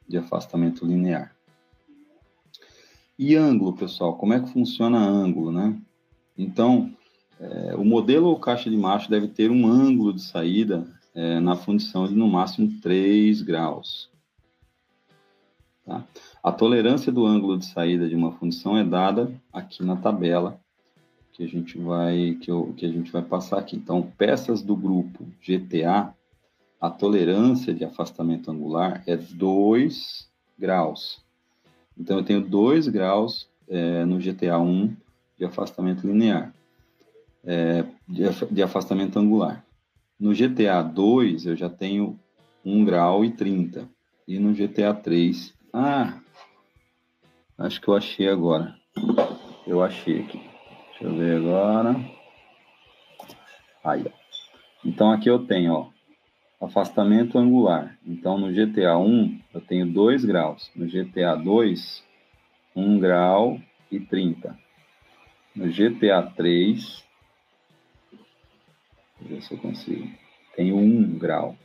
[0.09, 1.37] de afastamento linear.
[3.19, 5.79] E ângulo, pessoal, como é que funciona ângulo, né?
[6.39, 6.97] Então,
[7.41, 11.57] é, o modelo ou caixa de macho deve ter um ângulo de saída é, na
[11.57, 14.11] fundição de no máximo 3 graus.
[15.85, 16.05] Tá?
[16.43, 20.61] A tolerância do ângulo de saída de uma fundição é dada aqui na tabela
[21.37, 23.77] que a gente vai que, eu, que a gente vai passar aqui.
[23.77, 26.15] Então, peças do grupo GTA,
[26.81, 30.27] a tolerância de afastamento angular é 2
[30.59, 31.23] graus.
[31.99, 34.97] Então, eu tenho 2 graus é, no GTA 1
[35.39, 36.55] de afastamento linear,
[37.47, 37.85] é,
[38.51, 39.65] de, afastamento angular.
[40.19, 42.19] No GTA 2, eu já tenho
[42.65, 43.89] 1 grau e 30.
[44.27, 46.19] E no GTA 3, ah,
[47.57, 48.75] acho que eu achei agora.
[49.67, 50.41] Eu achei aqui.
[50.91, 51.95] Deixa eu ver agora.
[53.85, 54.11] Aí, ó.
[54.85, 55.89] Então, aqui eu tenho, ó,
[56.61, 57.97] afastamento angular.
[58.05, 60.71] Então, no GTA 1, eu tenho 2 graus.
[60.75, 62.03] No GTA 2,
[62.75, 64.59] 1 grau e 30.
[65.55, 67.06] No GTA 3, Deixa eu
[69.21, 70.09] ver se eu consigo.
[70.55, 71.57] Tenho 1 grau.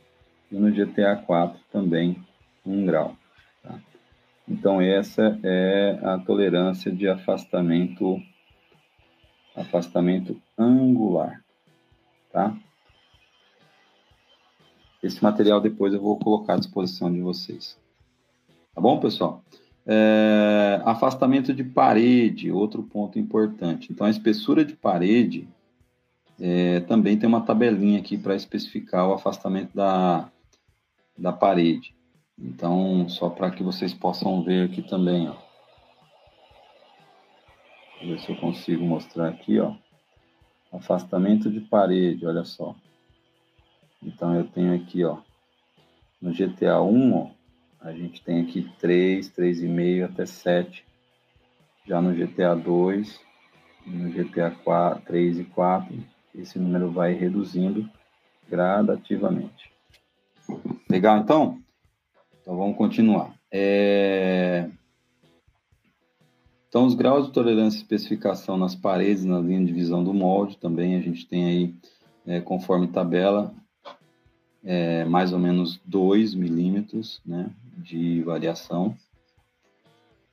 [0.50, 2.22] E no GTA 4 também
[2.64, 3.16] 1 grau.
[3.62, 3.80] Tá?
[4.48, 8.20] Então, essa é a tolerância de afastamento,
[9.56, 11.42] afastamento angular.
[12.30, 12.56] Tá?
[15.02, 17.78] Esse material depois eu vou colocar à disposição de vocês.
[18.74, 19.42] Tá bom, pessoal?
[19.84, 23.92] É, afastamento de parede, outro ponto importante.
[23.92, 25.48] Então, a espessura de parede
[26.44, 30.28] é, também tem uma tabelinha aqui para especificar o afastamento da,
[31.16, 31.94] da parede.
[32.36, 35.36] Então, só para que vocês possam ver aqui também, ó.
[38.00, 39.76] Vou ver se eu consigo mostrar aqui, ó.
[40.72, 42.74] Afastamento de parede, olha só.
[44.02, 45.18] Então, eu tenho aqui, ó,
[46.20, 47.30] no GTA 1, ó,
[47.80, 50.84] a gente tem aqui 3, 3,5 até 7.
[51.86, 53.20] Já no GTA 2,
[53.86, 57.88] no GTA 4, 3 e 4, esse número vai reduzindo
[58.48, 59.70] gradativamente.
[60.88, 61.58] Legal, então?
[62.40, 63.34] Então vamos continuar.
[63.50, 64.68] É...
[66.68, 70.56] Então, os graus de tolerância e especificação nas paredes, na linha de visão do molde,
[70.56, 71.74] também a gente tem aí,
[72.26, 73.54] é, conforme tabela,
[74.64, 78.96] é, mais ou menos 2 milímetros né, de variação.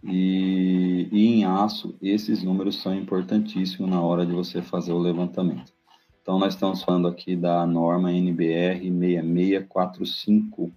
[0.02, 5.74] E, e, em aço, esses números são importantíssimos na hora de você fazer o levantamento.
[6.30, 10.72] Então, nós estamos falando aqui da norma NBR 6645,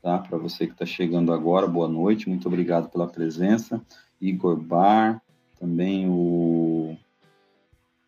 [0.00, 0.16] tá?
[0.20, 3.82] Para você que está chegando agora, boa noite, muito obrigado pela presença.
[4.20, 5.20] Igor Bar,
[5.58, 6.96] também o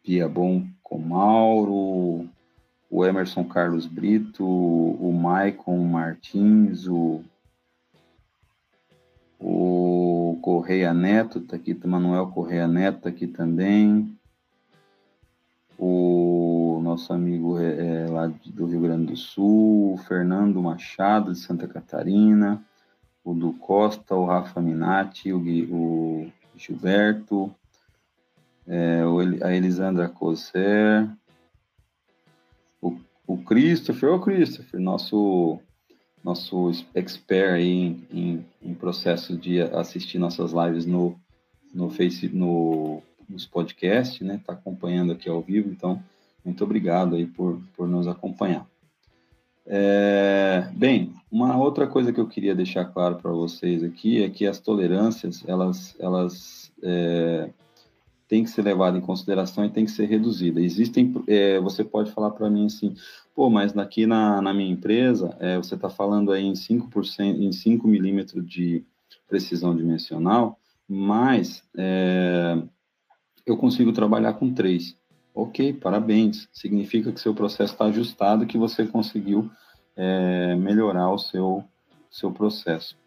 [0.05, 2.29] Piabon Comauro,
[2.89, 7.25] o Emerson Carlos Brito, o Maicon Martins, o,
[9.41, 14.16] o Correia Neto está aqui, o Manuel Correia Neto está aqui também,
[15.79, 21.39] o nosso amigo é, é, lá do Rio Grande do Sul, o Fernando Machado de
[21.39, 22.65] Santa Catarina,
[23.25, 27.55] o do Costa, o Rafa Minati, o, o Gilberto,
[28.67, 29.03] é,
[29.43, 31.09] a Elisandra Coser,
[33.27, 35.59] o Christopher, o Christopher, nosso
[36.23, 41.17] nosso expert aí em, em, em, processo de assistir nossas lives no,
[41.73, 44.41] no Face, no, nos podcasts, né?
[44.45, 46.03] Tá acompanhando aqui ao vivo, então
[46.45, 48.67] muito obrigado aí por, por nos acompanhar.
[49.67, 54.47] É, bem, uma outra coisa que eu queria deixar claro para vocês aqui é que
[54.47, 57.51] as tolerâncias elas elas é,
[58.29, 60.61] tem que ser levada em consideração e tem que ser reduzida.
[60.61, 62.95] Existem, é, você pode falar para mim assim,
[63.35, 67.53] pô, mas aqui na, na minha empresa, é, você está falando aí em 5%, em
[67.53, 68.85] 5 milímetros de
[69.29, 72.59] precisão dimensional, mas é,
[73.47, 74.97] eu consigo trabalhar com 3.
[75.33, 76.49] Ok, parabéns.
[76.53, 79.49] Significa que seu processo está ajustado, que você conseguiu
[79.95, 81.63] é, melhorar o seu,
[82.11, 82.99] seu processo.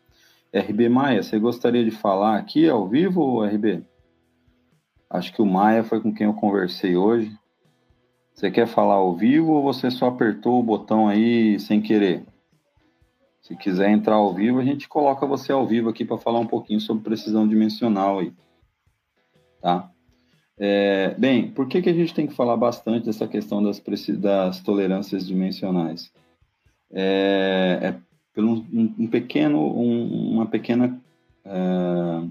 [0.53, 3.83] RB Maia, você gostaria de falar aqui ao vivo, RB?
[5.09, 7.35] Acho que o Maia foi com quem eu conversei hoje.
[8.33, 12.23] Você quer falar ao vivo ou você só apertou o botão aí sem querer?
[13.41, 16.47] Se quiser entrar ao vivo, a gente coloca você ao vivo aqui para falar um
[16.47, 18.31] pouquinho sobre precisão dimensional aí.
[19.61, 19.91] Tá?
[20.59, 23.81] É, bem, por que, que a gente tem que falar bastante dessa questão das,
[24.17, 26.11] das tolerâncias dimensionais?
[26.91, 27.95] É, é
[28.33, 30.99] por um, um, pequeno, um, uma pequena
[31.45, 32.29] é,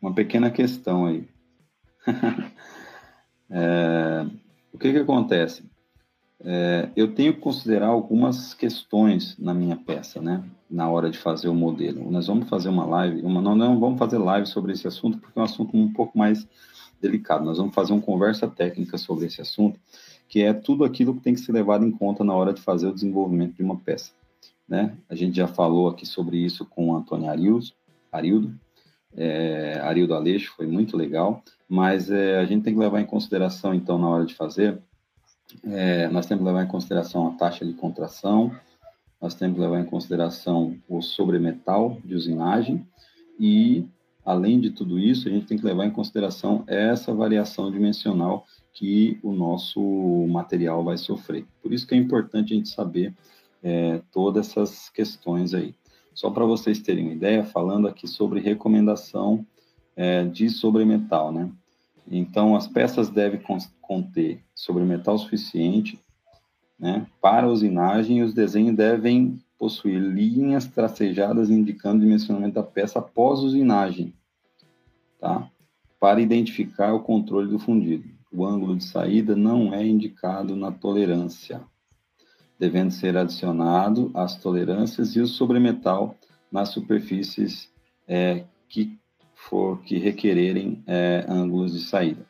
[0.00, 1.28] uma pequena questão aí.
[3.50, 4.26] é,
[4.72, 5.64] o que que acontece?
[6.44, 10.44] É, eu tenho que considerar algumas questões na minha peça, né?
[10.70, 12.10] Na hora de fazer o modelo.
[12.10, 15.38] Nós vamos fazer uma live, uma, não, não vamos fazer live sobre esse assunto, porque
[15.38, 16.46] é um assunto um pouco mais
[17.00, 17.44] delicado.
[17.44, 19.78] Nós vamos fazer uma conversa técnica sobre esse assunto,
[20.28, 22.86] que é tudo aquilo que tem que ser levado em conta na hora de fazer
[22.86, 24.12] o desenvolvimento de uma peça.
[24.68, 24.96] Né?
[25.08, 27.66] A gente já falou aqui sobre isso com o Antônio Arildo,
[28.10, 28.54] Arildo,
[29.16, 33.72] é, Arildo Aleixo, foi muito legal, mas é, a gente tem que levar em consideração,
[33.72, 34.78] então, na hora de fazer,
[35.64, 38.52] é, nós temos que levar em consideração a taxa de contração,
[39.20, 42.86] nós temos que levar em consideração o sobremetal de usinagem
[43.38, 43.86] e,
[44.24, 49.18] além de tudo isso, a gente tem que levar em consideração essa variação dimensional que
[49.22, 49.80] o nosso
[50.28, 51.46] material vai sofrer.
[51.62, 53.14] Por isso que é importante a gente saber
[53.62, 55.74] é, todas essas questões aí.
[56.14, 59.46] Só para vocês terem uma ideia, falando aqui sobre recomendação
[59.94, 61.50] é, de sobremetal, né?
[62.10, 63.40] Então, as peças devem
[63.80, 65.98] conter sobremetal suficiente
[66.78, 72.98] né, para usinagem e os desenhos devem possuir linhas tracejadas indicando o dimensionamento da peça
[72.98, 74.12] após usinagem,
[75.18, 75.50] tá?
[75.98, 78.04] Para identificar o controle do fundido.
[78.30, 81.62] O ângulo de saída não é indicado na tolerância,
[82.58, 86.14] devendo ser adicionado as tolerâncias e o sobremetal
[86.52, 87.72] nas superfícies
[88.06, 88.98] é, que
[89.48, 92.26] for que requererem é, ângulos de saída.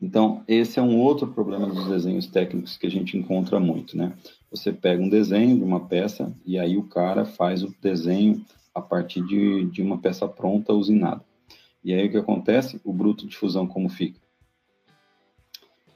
[0.00, 4.12] Então, esse é um outro problema dos desenhos técnicos que a gente encontra muito, né?
[4.50, 8.44] Você pega um desenho de uma peça e aí o cara faz o desenho
[8.74, 11.24] a partir de, de uma peça pronta usinada.
[11.84, 12.80] E aí o que acontece?
[12.84, 14.20] O bruto de fusão como fica?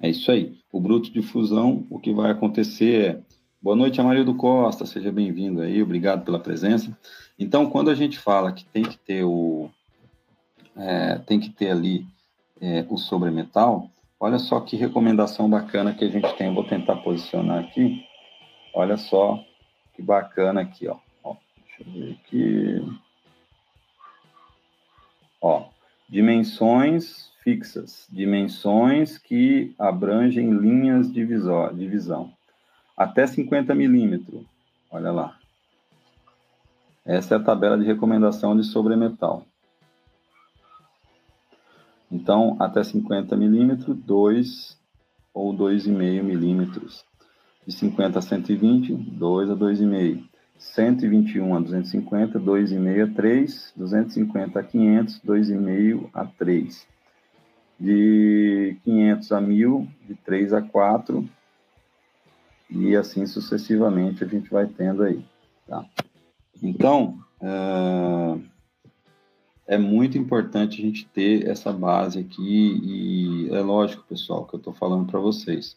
[0.00, 0.56] É isso aí.
[0.72, 3.22] O bruto de fusão, o que vai acontecer é
[3.60, 6.96] Boa noite, Amarildo Costa, seja bem-vindo aí, obrigado pela presença.
[7.36, 9.68] Então, quando a gente fala que tem que ter o
[10.76, 12.06] é, tem que ter ali
[12.60, 16.54] é, o sobremetal, Olha só que recomendação bacana que a gente tem.
[16.54, 18.02] Vou tentar posicionar aqui.
[18.74, 19.44] Olha só
[19.94, 20.96] que bacana aqui, ó.
[21.22, 22.98] ó deixa eu ver aqui.
[25.40, 25.68] Ó,
[26.08, 32.32] dimensões fixas, dimensões que abrangem linhas de, visão.
[32.96, 34.44] Até 50 milímetros.
[34.90, 35.38] Olha lá.
[37.04, 39.46] Essa é a tabela de recomendação de sobremetal.
[42.10, 44.78] Então, até 50 milímetros, 2
[45.34, 47.04] ou 2,5 milímetros.
[47.66, 50.24] De 50 a 120, 2 a 2,5.
[50.58, 53.72] 121 a 250, 2,5 a 3.
[53.76, 56.86] 250 a 500, 2,5 a 3.
[57.78, 61.28] De 500 a 1000, de 3 a 4.
[62.70, 65.24] E assim sucessivamente a gente vai tendo aí.
[65.66, 65.84] Tá?
[66.62, 68.55] Então, uh
[69.66, 74.58] é muito importante a gente ter essa base aqui e é lógico, pessoal, que eu
[74.58, 75.76] estou falando para vocês.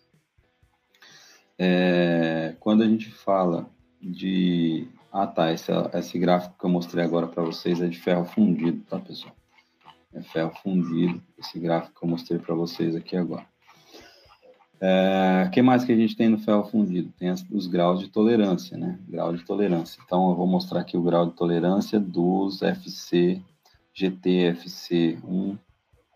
[1.58, 3.68] É, quando a gente fala
[4.02, 4.88] de...
[5.12, 8.84] Ah, tá, esse, esse gráfico que eu mostrei agora para vocês é de ferro fundido,
[8.88, 9.36] tá, pessoal?
[10.14, 13.46] É ferro fundido, esse gráfico que eu mostrei para vocês aqui agora.
[14.82, 17.12] O é, que mais que a gente tem no ferro fundido?
[17.18, 19.00] Tem as, os graus de tolerância, né?
[19.10, 20.00] Grau de tolerância.
[20.06, 23.42] Então, eu vou mostrar aqui o grau de tolerância dos FC
[24.00, 25.58] GTFC 1,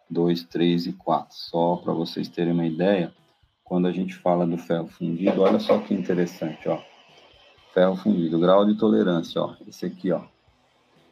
[0.09, 1.35] 2, 3 e 4.
[1.35, 3.13] Só para vocês terem uma ideia,
[3.61, 6.81] quando a gente fala do ferro fundido, olha só que interessante, ó.
[7.73, 9.55] Ferro fundido, grau de tolerância, ó.
[9.67, 10.21] Esse aqui, ó.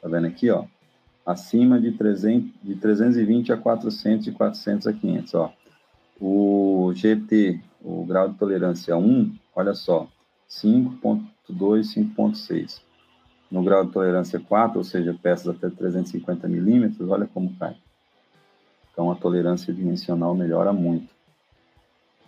[0.01, 0.63] Tá vendo aqui, ó?
[1.25, 5.53] Acima de, 300, de 320 a 400 e 400 a 500, ó.
[6.21, 10.07] O GT, o grau de tolerância 1, olha só,
[10.47, 12.90] 5.2, 5.6
[13.51, 17.75] no grau de tolerância 4, ou seja, peças até 350 milímetros, olha como cai.
[18.91, 21.09] Então, a tolerância dimensional melhora muito.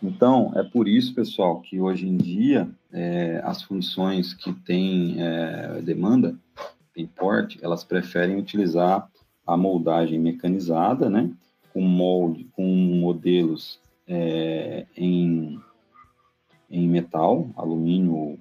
[0.02, 5.82] Então, é por isso, pessoal, que hoje em dia é, as funções que têm é,
[5.82, 6.36] demanda,
[6.94, 9.10] tem porte, elas preferem utilizar
[9.48, 11.32] a moldagem mecanizada, né,
[11.72, 15.60] com molde, com modelos é, em,
[16.70, 18.38] em metal, alumínio,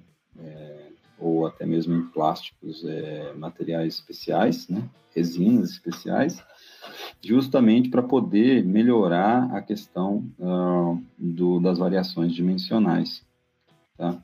[1.23, 4.83] ou até mesmo em plásticos, é, materiais especiais, né,
[5.15, 6.43] resinas especiais,
[7.23, 13.25] justamente para poder melhorar a questão uh, do, das variações dimensionais.
[13.97, 14.21] Tá?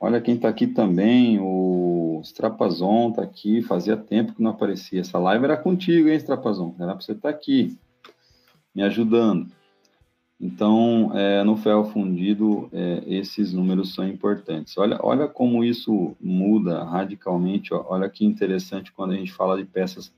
[0.00, 5.00] Olha quem está aqui também, o Strapazon está aqui, fazia tempo que não aparecia.
[5.00, 6.74] Essa live era contigo, hein, Strapazon?
[6.78, 7.78] Era para você estar tá aqui,
[8.74, 9.50] me ajudando.
[10.40, 14.76] Então, é, no ferro fundido, é, esses números são importantes.
[14.76, 17.72] Olha, olha como isso muda radicalmente.
[17.72, 20.12] Olha que interessante quando a gente fala de peças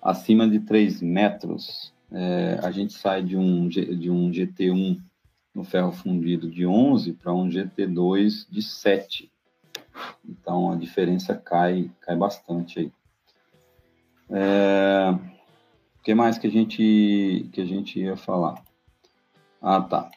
[0.00, 1.92] acima de 3 metros.
[2.10, 5.00] É, a gente sai de um, de um GT1
[5.54, 9.30] no ferro fundido de 11 para um GT2 de 7.
[10.26, 12.92] Então, a diferença cai, cai bastante aí.
[14.30, 15.10] É,
[15.98, 18.62] o que mais que a gente, que a gente ia falar?
[19.62, 20.10] Ah, tá.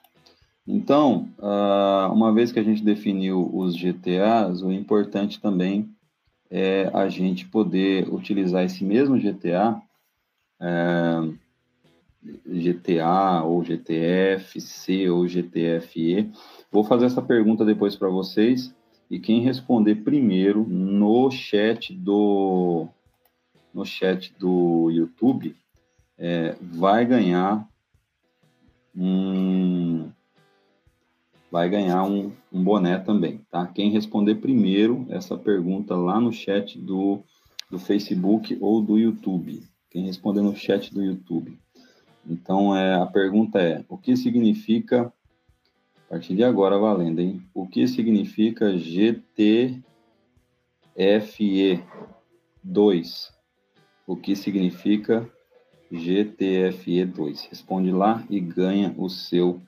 [0.68, 5.88] Então, uh, uma vez que a gente definiu os GTAs, o importante também
[6.50, 9.80] é a gente poder utilizar esse mesmo GTA,
[10.60, 11.30] é,
[12.46, 16.32] GTA ou GTF, C ou GTFE.
[16.72, 18.74] Vou fazer essa pergunta depois para vocês
[19.10, 22.88] e quem responder primeiro no chat do
[23.74, 25.56] no chat do YouTube
[26.18, 27.68] é, vai ganhar
[28.96, 30.12] um
[31.52, 33.66] vai ganhar um, um, boné também, tá?
[33.66, 37.24] Quem responder primeiro essa pergunta lá no chat do,
[37.70, 39.64] do Facebook ou do YouTube.
[39.90, 41.58] Quem responder no chat do YouTube.
[42.28, 45.14] Então, é, a pergunta é, o que significa,
[46.06, 47.42] a partir de agora valendo, hein?
[47.54, 49.84] O que significa GTFE2?
[54.06, 55.32] O que significa
[55.92, 57.48] GTFE2.
[57.50, 59.62] Responde lá e ganha o seu.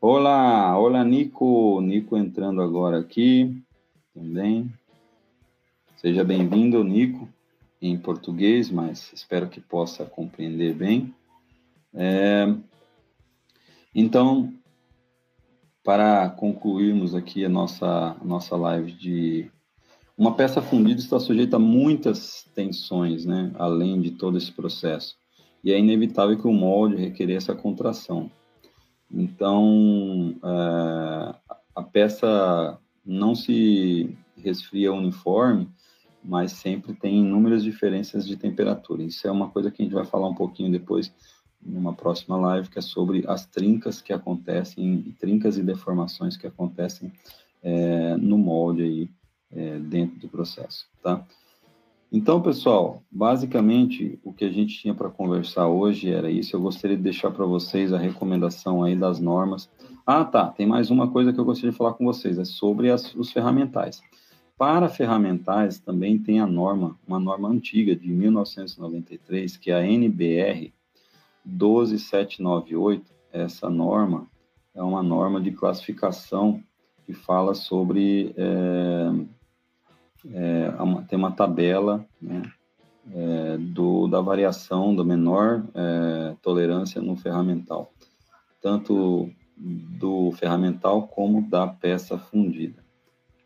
[0.00, 3.62] Olá, olá Nico, Nico entrando agora aqui
[4.14, 4.72] também.
[5.96, 7.28] Seja bem-vindo, Nico,
[7.80, 11.14] em português, mas espero que possa compreender bem.
[11.94, 12.52] É...
[13.94, 14.52] Então,
[15.84, 19.50] para concluirmos aqui a nossa, a nossa live de
[20.16, 25.21] uma peça fundida está sujeita a muitas tensões, né, além de todo esse processo
[25.62, 28.30] e é inevitável que o molde requerer essa contração.
[29.10, 31.34] Então, é,
[31.74, 35.68] a peça não se resfria uniforme,
[36.24, 39.02] mas sempre tem inúmeras diferenças de temperatura.
[39.02, 41.12] Isso é uma coisa que a gente vai falar um pouquinho depois
[41.60, 47.12] numa próxima live, que é sobre as trincas que acontecem, trincas e deformações que acontecem
[47.62, 49.10] é, no molde aí,
[49.50, 51.24] é, dentro do processo, tá?
[52.14, 56.54] Então, pessoal, basicamente o que a gente tinha para conversar hoje era isso.
[56.54, 59.70] Eu gostaria de deixar para vocês a recomendação aí das normas.
[60.06, 60.48] Ah, tá.
[60.48, 63.32] Tem mais uma coisa que eu gostaria de falar com vocês, é sobre as, os
[63.32, 64.02] ferramentais.
[64.58, 70.70] Para ferramentais também tem a norma, uma norma antiga de 1993, que é a NBR
[71.46, 73.10] 12798.
[73.32, 74.26] Essa norma
[74.74, 76.62] é uma norma de classificação
[77.06, 79.10] que fala sobre é,
[80.30, 80.72] é,
[81.08, 82.42] tem uma tabela né,
[83.12, 87.92] é, do, da variação da menor é, tolerância no ferramental,
[88.60, 92.82] tanto do ferramental como da peça fundida.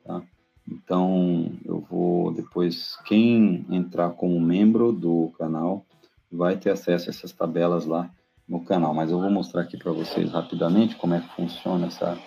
[0.04, 0.22] Tá?
[0.68, 5.84] Então, eu vou depois, quem entrar como membro do canal,
[6.30, 8.10] vai ter acesso a essas tabelas lá
[8.48, 12.18] no canal, mas eu vou mostrar aqui para vocês rapidamente como é que funciona essa,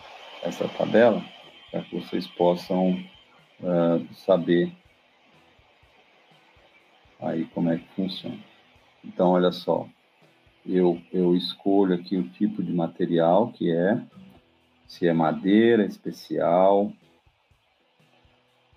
[0.44, 1.22] essa tabela,
[1.72, 2.98] para que vocês possam
[3.62, 4.72] uh, saber
[7.20, 8.40] aí como é que funciona.
[9.04, 9.88] Então, olha só,
[10.66, 14.02] eu, eu escolho aqui o tipo de material que é,
[14.88, 16.92] se é madeira especial,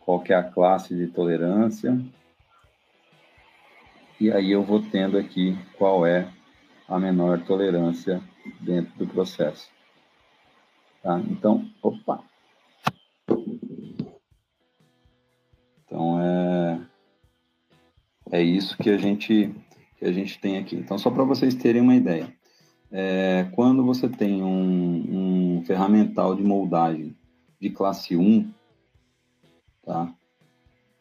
[0.00, 1.98] qual que é a classe de tolerância,
[4.20, 6.32] e aí eu vou tendo aqui qual é
[6.88, 8.22] a menor tolerância
[8.60, 9.68] dentro do processo.
[11.02, 11.18] Tá?
[11.28, 12.22] Então, opa,
[18.32, 19.54] é isso que a gente
[19.98, 20.74] que a gente tem aqui.
[20.74, 22.34] Então só para vocês terem uma ideia,
[22.90, 27.14] é, quando você tem um, um ferramental de moldagem
[27.60, 28.50] de classe 1,
[29.84, 30.12] tá?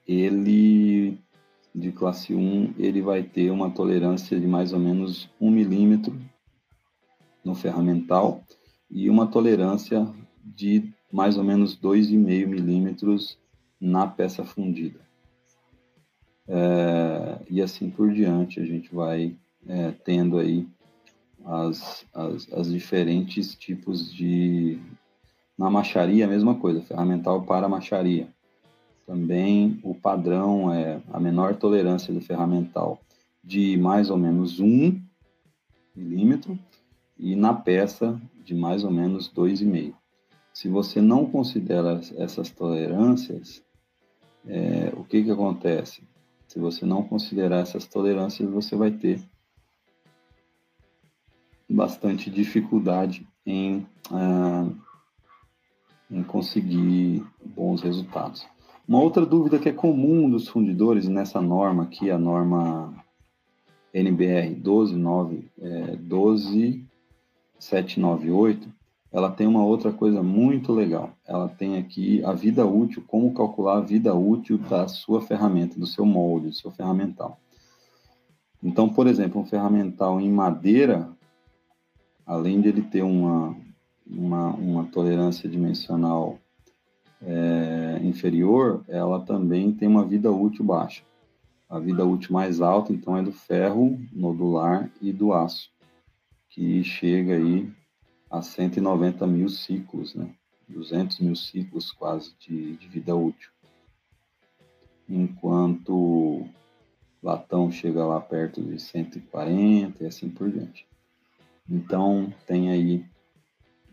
[0.07, 1.17] Ele
[1.73, 6.19] de classe 1, ele vai ter uma tolerância de mais ou menos 1 milímetro
[7.43, 8.43] no ferramental
[8.89, 10.05] e uma tolerância
[10.43, 13.37] de mais ou menos 2,5 milímetros
[13.79, 14.99] na peça fundida.
[16.53, 19.33] É, e assim por diante, a gente vai
[19.65, 20.67] é, tendo aí
[21.45, 24.77] as, as, as, diferentes tipos de.
[25.57, 28.27] Na macharia, a mesma coisa, ferramental para macharia.
[29.05, 32.99] Também o padrão é a menor tolerância do ferramental
[33.41, 34.99] de mais ou menos 1
[35.95, 36.59] milímetro
[37.17, 39.93] e na peça de mais ou menos 2,5.
[40.53, 43.63] Se você não considera essas tolerâncias,
[44.45, 46.03] é, o que, que acontece?
[46.51, 49.21] Se você não considerar essas tolerâncias, você vai ter
[51.69, 54.67] bastante dificuldade em, ah,
[56.11, 58.45] em conseguir bons resultados.
[58.85, 63.01] Uma outra dúvida que é comum dos fundidores nessa norma aqui, a norma
[63.93, 68.67] NBR 129, é, 12798,
[69.11, 71.11] ela tem uma outra coisa muito legal.
[71.27, 75.85] Ela tem aqui a vida útil, como calcular a vida útil da sua ferramenta, do
[75.85, 77.37] seu molde, do seu ferramental.
[78.63, 81.09] Então, por exemplo, um ferramental em madeira,
[82.25, 83.55] além de ele ter uma,
[84.07, 86.37] uma, uma tolerância dimensional
[87.21, 91.03] é, inferior, ela também tem uma vida útil baixa.
[91.69, 95.69] A vida útil mais alta, então, é do ferro nodular e do aço,
[96.49, 97.69] que chega aí
[98.31, 100.33] a 190 mil ciclos, né?
[100.69, 103.51] 200 mil ciclos quase de, de vida útil.
[105.09, 106.47] Enquanto
[107.21, 110.87] latão chega lá perto de 140 e assim por diante.
[111.69, 113.05] Então, tem aí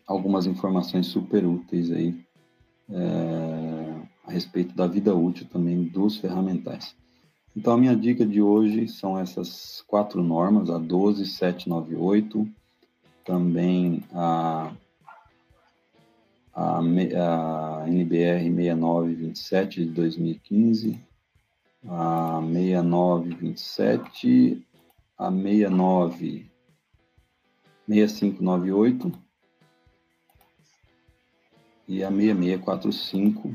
[0.06, 2.24] algumas informações super úteis aí
[2.88, 6.96] é, a respeito da vida útil também dos ferramentais.
[7.56, 12.48] Então, a minha dica de hoje são essas quatro normas, a 12798,
[13.28, 14.72] também a,
[16.54, 20.98] a, a NBR 6927 de 2015,
[21.86, 24.66] a 6927,
[25.18, 26.50] a 69
[27.86, 29.12] 6598
[31.86, 33.54] e a 6645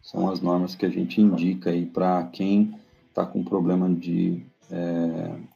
[0.00, 2.78] são as normas que a gente indica aí para quem
[3.08, 5.53] está com problema de é,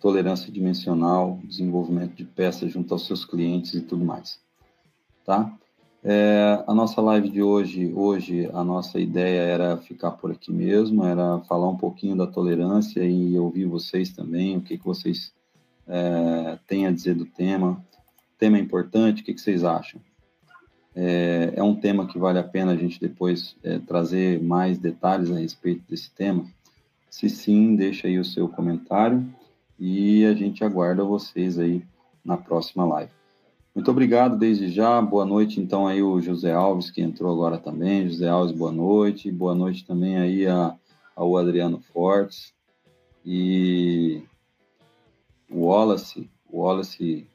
[0.00, 4.38] tolerância dimensional, desenvolvimento de peças junto aos seus clientes e tudo mais,
[5.24, 5.52] tá?
[6.04, 11.04] É, a nossa live de hoje, hoje a nossa ideia era ficar por aqui mesmo,
[11.04, 15.32] era falar um pouquinho da tolerância e ouvir vocês também, o que, que vocês
[15.88, 17.72] é, têm a dizer do tema.
[17.72, 20.00] O tema é importante, o que, que vocês acham?
[20.94, 25.30] É, é, um tema que vale a pena a gente depois é, trazer mais detalhes
[25.32, 26.46] a respeito desse tema.
[27.10, 29.26] Se sim, deixa aí o seu comentário
[29.78, 31.84] e a gente aguarda vocês aí
[32.24, 33.12] na próxima live.
[33.74, 35.02] Muito obrigado desde já.
[35.02, 38.08] Boa noite, então, aí o José Alves, que entrou agora também.
[38.08, 39.30] José Alves, boa noite.
[39.30, 40.74] Boa noite também aí a,
[41.14, 42.54] ao Adriano Fortes.
[43.22, 44.22] E
[45.50, 47.26] o Wallace, o Wallace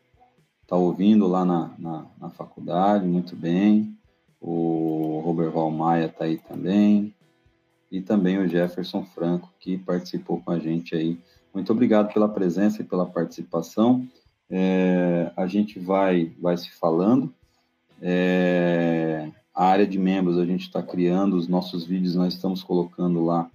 [0.64, 3.96] está ouvindo lá na, na, na, faculdade, muito bem.
[4.39, 7.14] O Robert Valmaia está aí também.
[7.92, 11.20] E também o Jefferson Franco, que participou com a gente aí.
[11.54, 14.08] Muito obrigado pela presença e pela participação.
[14.49, 17.34] É, a gente vai, vai se falando.
[18.02, 23.24] É, a área de membros, a gente está criando os nossos vídeos, nós estamos colocando
[23.24, 23.49] lá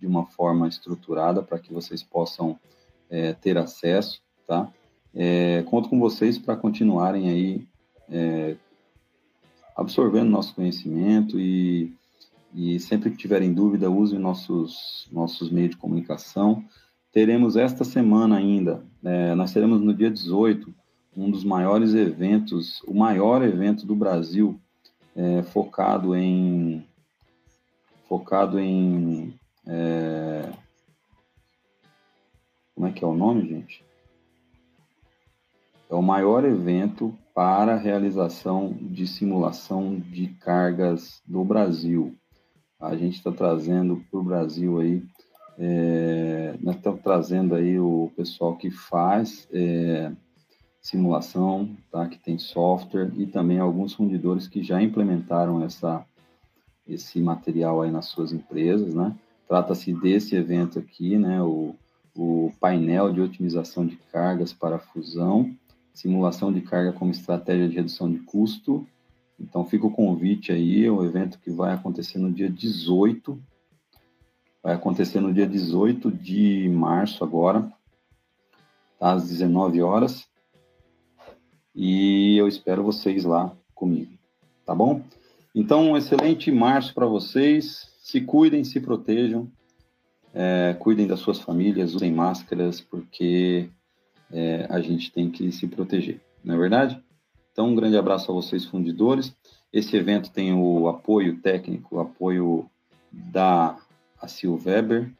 [0.00, 2.58] de uma forma estruturada para que vocês possam
[3.08, 4.70] é, ter acesso, tá?
[5.14, 7.66] É, conto com vocês para continuarem aí
[8.10, 8.56] é,
[9.74, 11.94] absorvendo nosso conhecimento e,
[12.54, 16.62] e sempre que tiverem dúvida, usem nossos, nossos meios de comunicação.
[17.16, 20.70] Teremos esta semana ainda, é, nós teremos no dia 18,
[21.16, 24.60] um dos maiores eventos, o maior evento do Brasil,
[25.16, 26.86] é, focado em
[28.06, 29.34] focado em
[29.66, 30.52] é,
[32.74, 33.82] como é que é o nome, gente?
[35.88, 42.14] é o maior evento para realização de simulação de cargas do Brasil.
[42.78, 45.02] A gente está trazendo para o Brasil aí,
[45.58, 50.12] é, nós estamos trazendo aí o pessoal que faz é,
[50.80, 52.06] simulação, tá?
[52.08, 56.04] que tem software, e também alguns fundidores que já implementaram essa,
[56.86, 59.14] esse material aí nas suas empresas, né?
[59.48, 61.42] Trata-se desse evento aqui, né?
[61.42, 61.74] O,
[62.14, 65.54] o painel de otimização de cargas para fusão,
[65.92, 68.86] simulação de carga como estratégia de redução de custo.
[69.38, 73.38] Então fica o convite aí, é um evento que vai acontecer no dia 18,
[74.66, 77.72] vai acontecer no dia 18 de março agora,
[78.98, 79.12] tá?
[79.12, 80.26] às 19 horas.
[81.72, 84.10] E eu espero vocês lá comigo,
[84.64, 85.02] tá bom?
[85.54, 87.92] Então, um excelente março para vocês.
[88.00, 89.48] Se cuidem, se protejam,
[90.34, 93.70] é, cuidem das suas famílias, usem máscaras, porque
[94.32, 97.00] é, a gente tem que se proteger, não é verdade?
[97.52, 99.32] Então, um grande abraço a vocês, fundidores.
[99.72, 102.68] Esse evento tem o apoio técnico, o apoio
[103.12, 103.78] da
[104.26, 105.12] Sil Weber.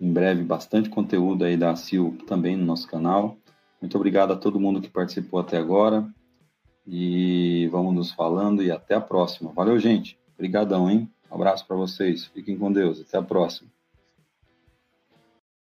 [0.00, 3.36] Em breve, bastante conteúdo aí da Sil também no nosso canal.
[3.80, 6.08] Muito obrigado a todo mundo que participou até agora.
[6.86, 9.52] E vamos nos falando e até a próxima.
[9.52, 10.18] Valeu, gente.
[10.34, 11.10] Obrigadão, hein?
[11.30, 12.26] Abraço para vocês.
[12.26, 13.00] Fiquem com Deus.
[13.00, 13.77] Até a próxima.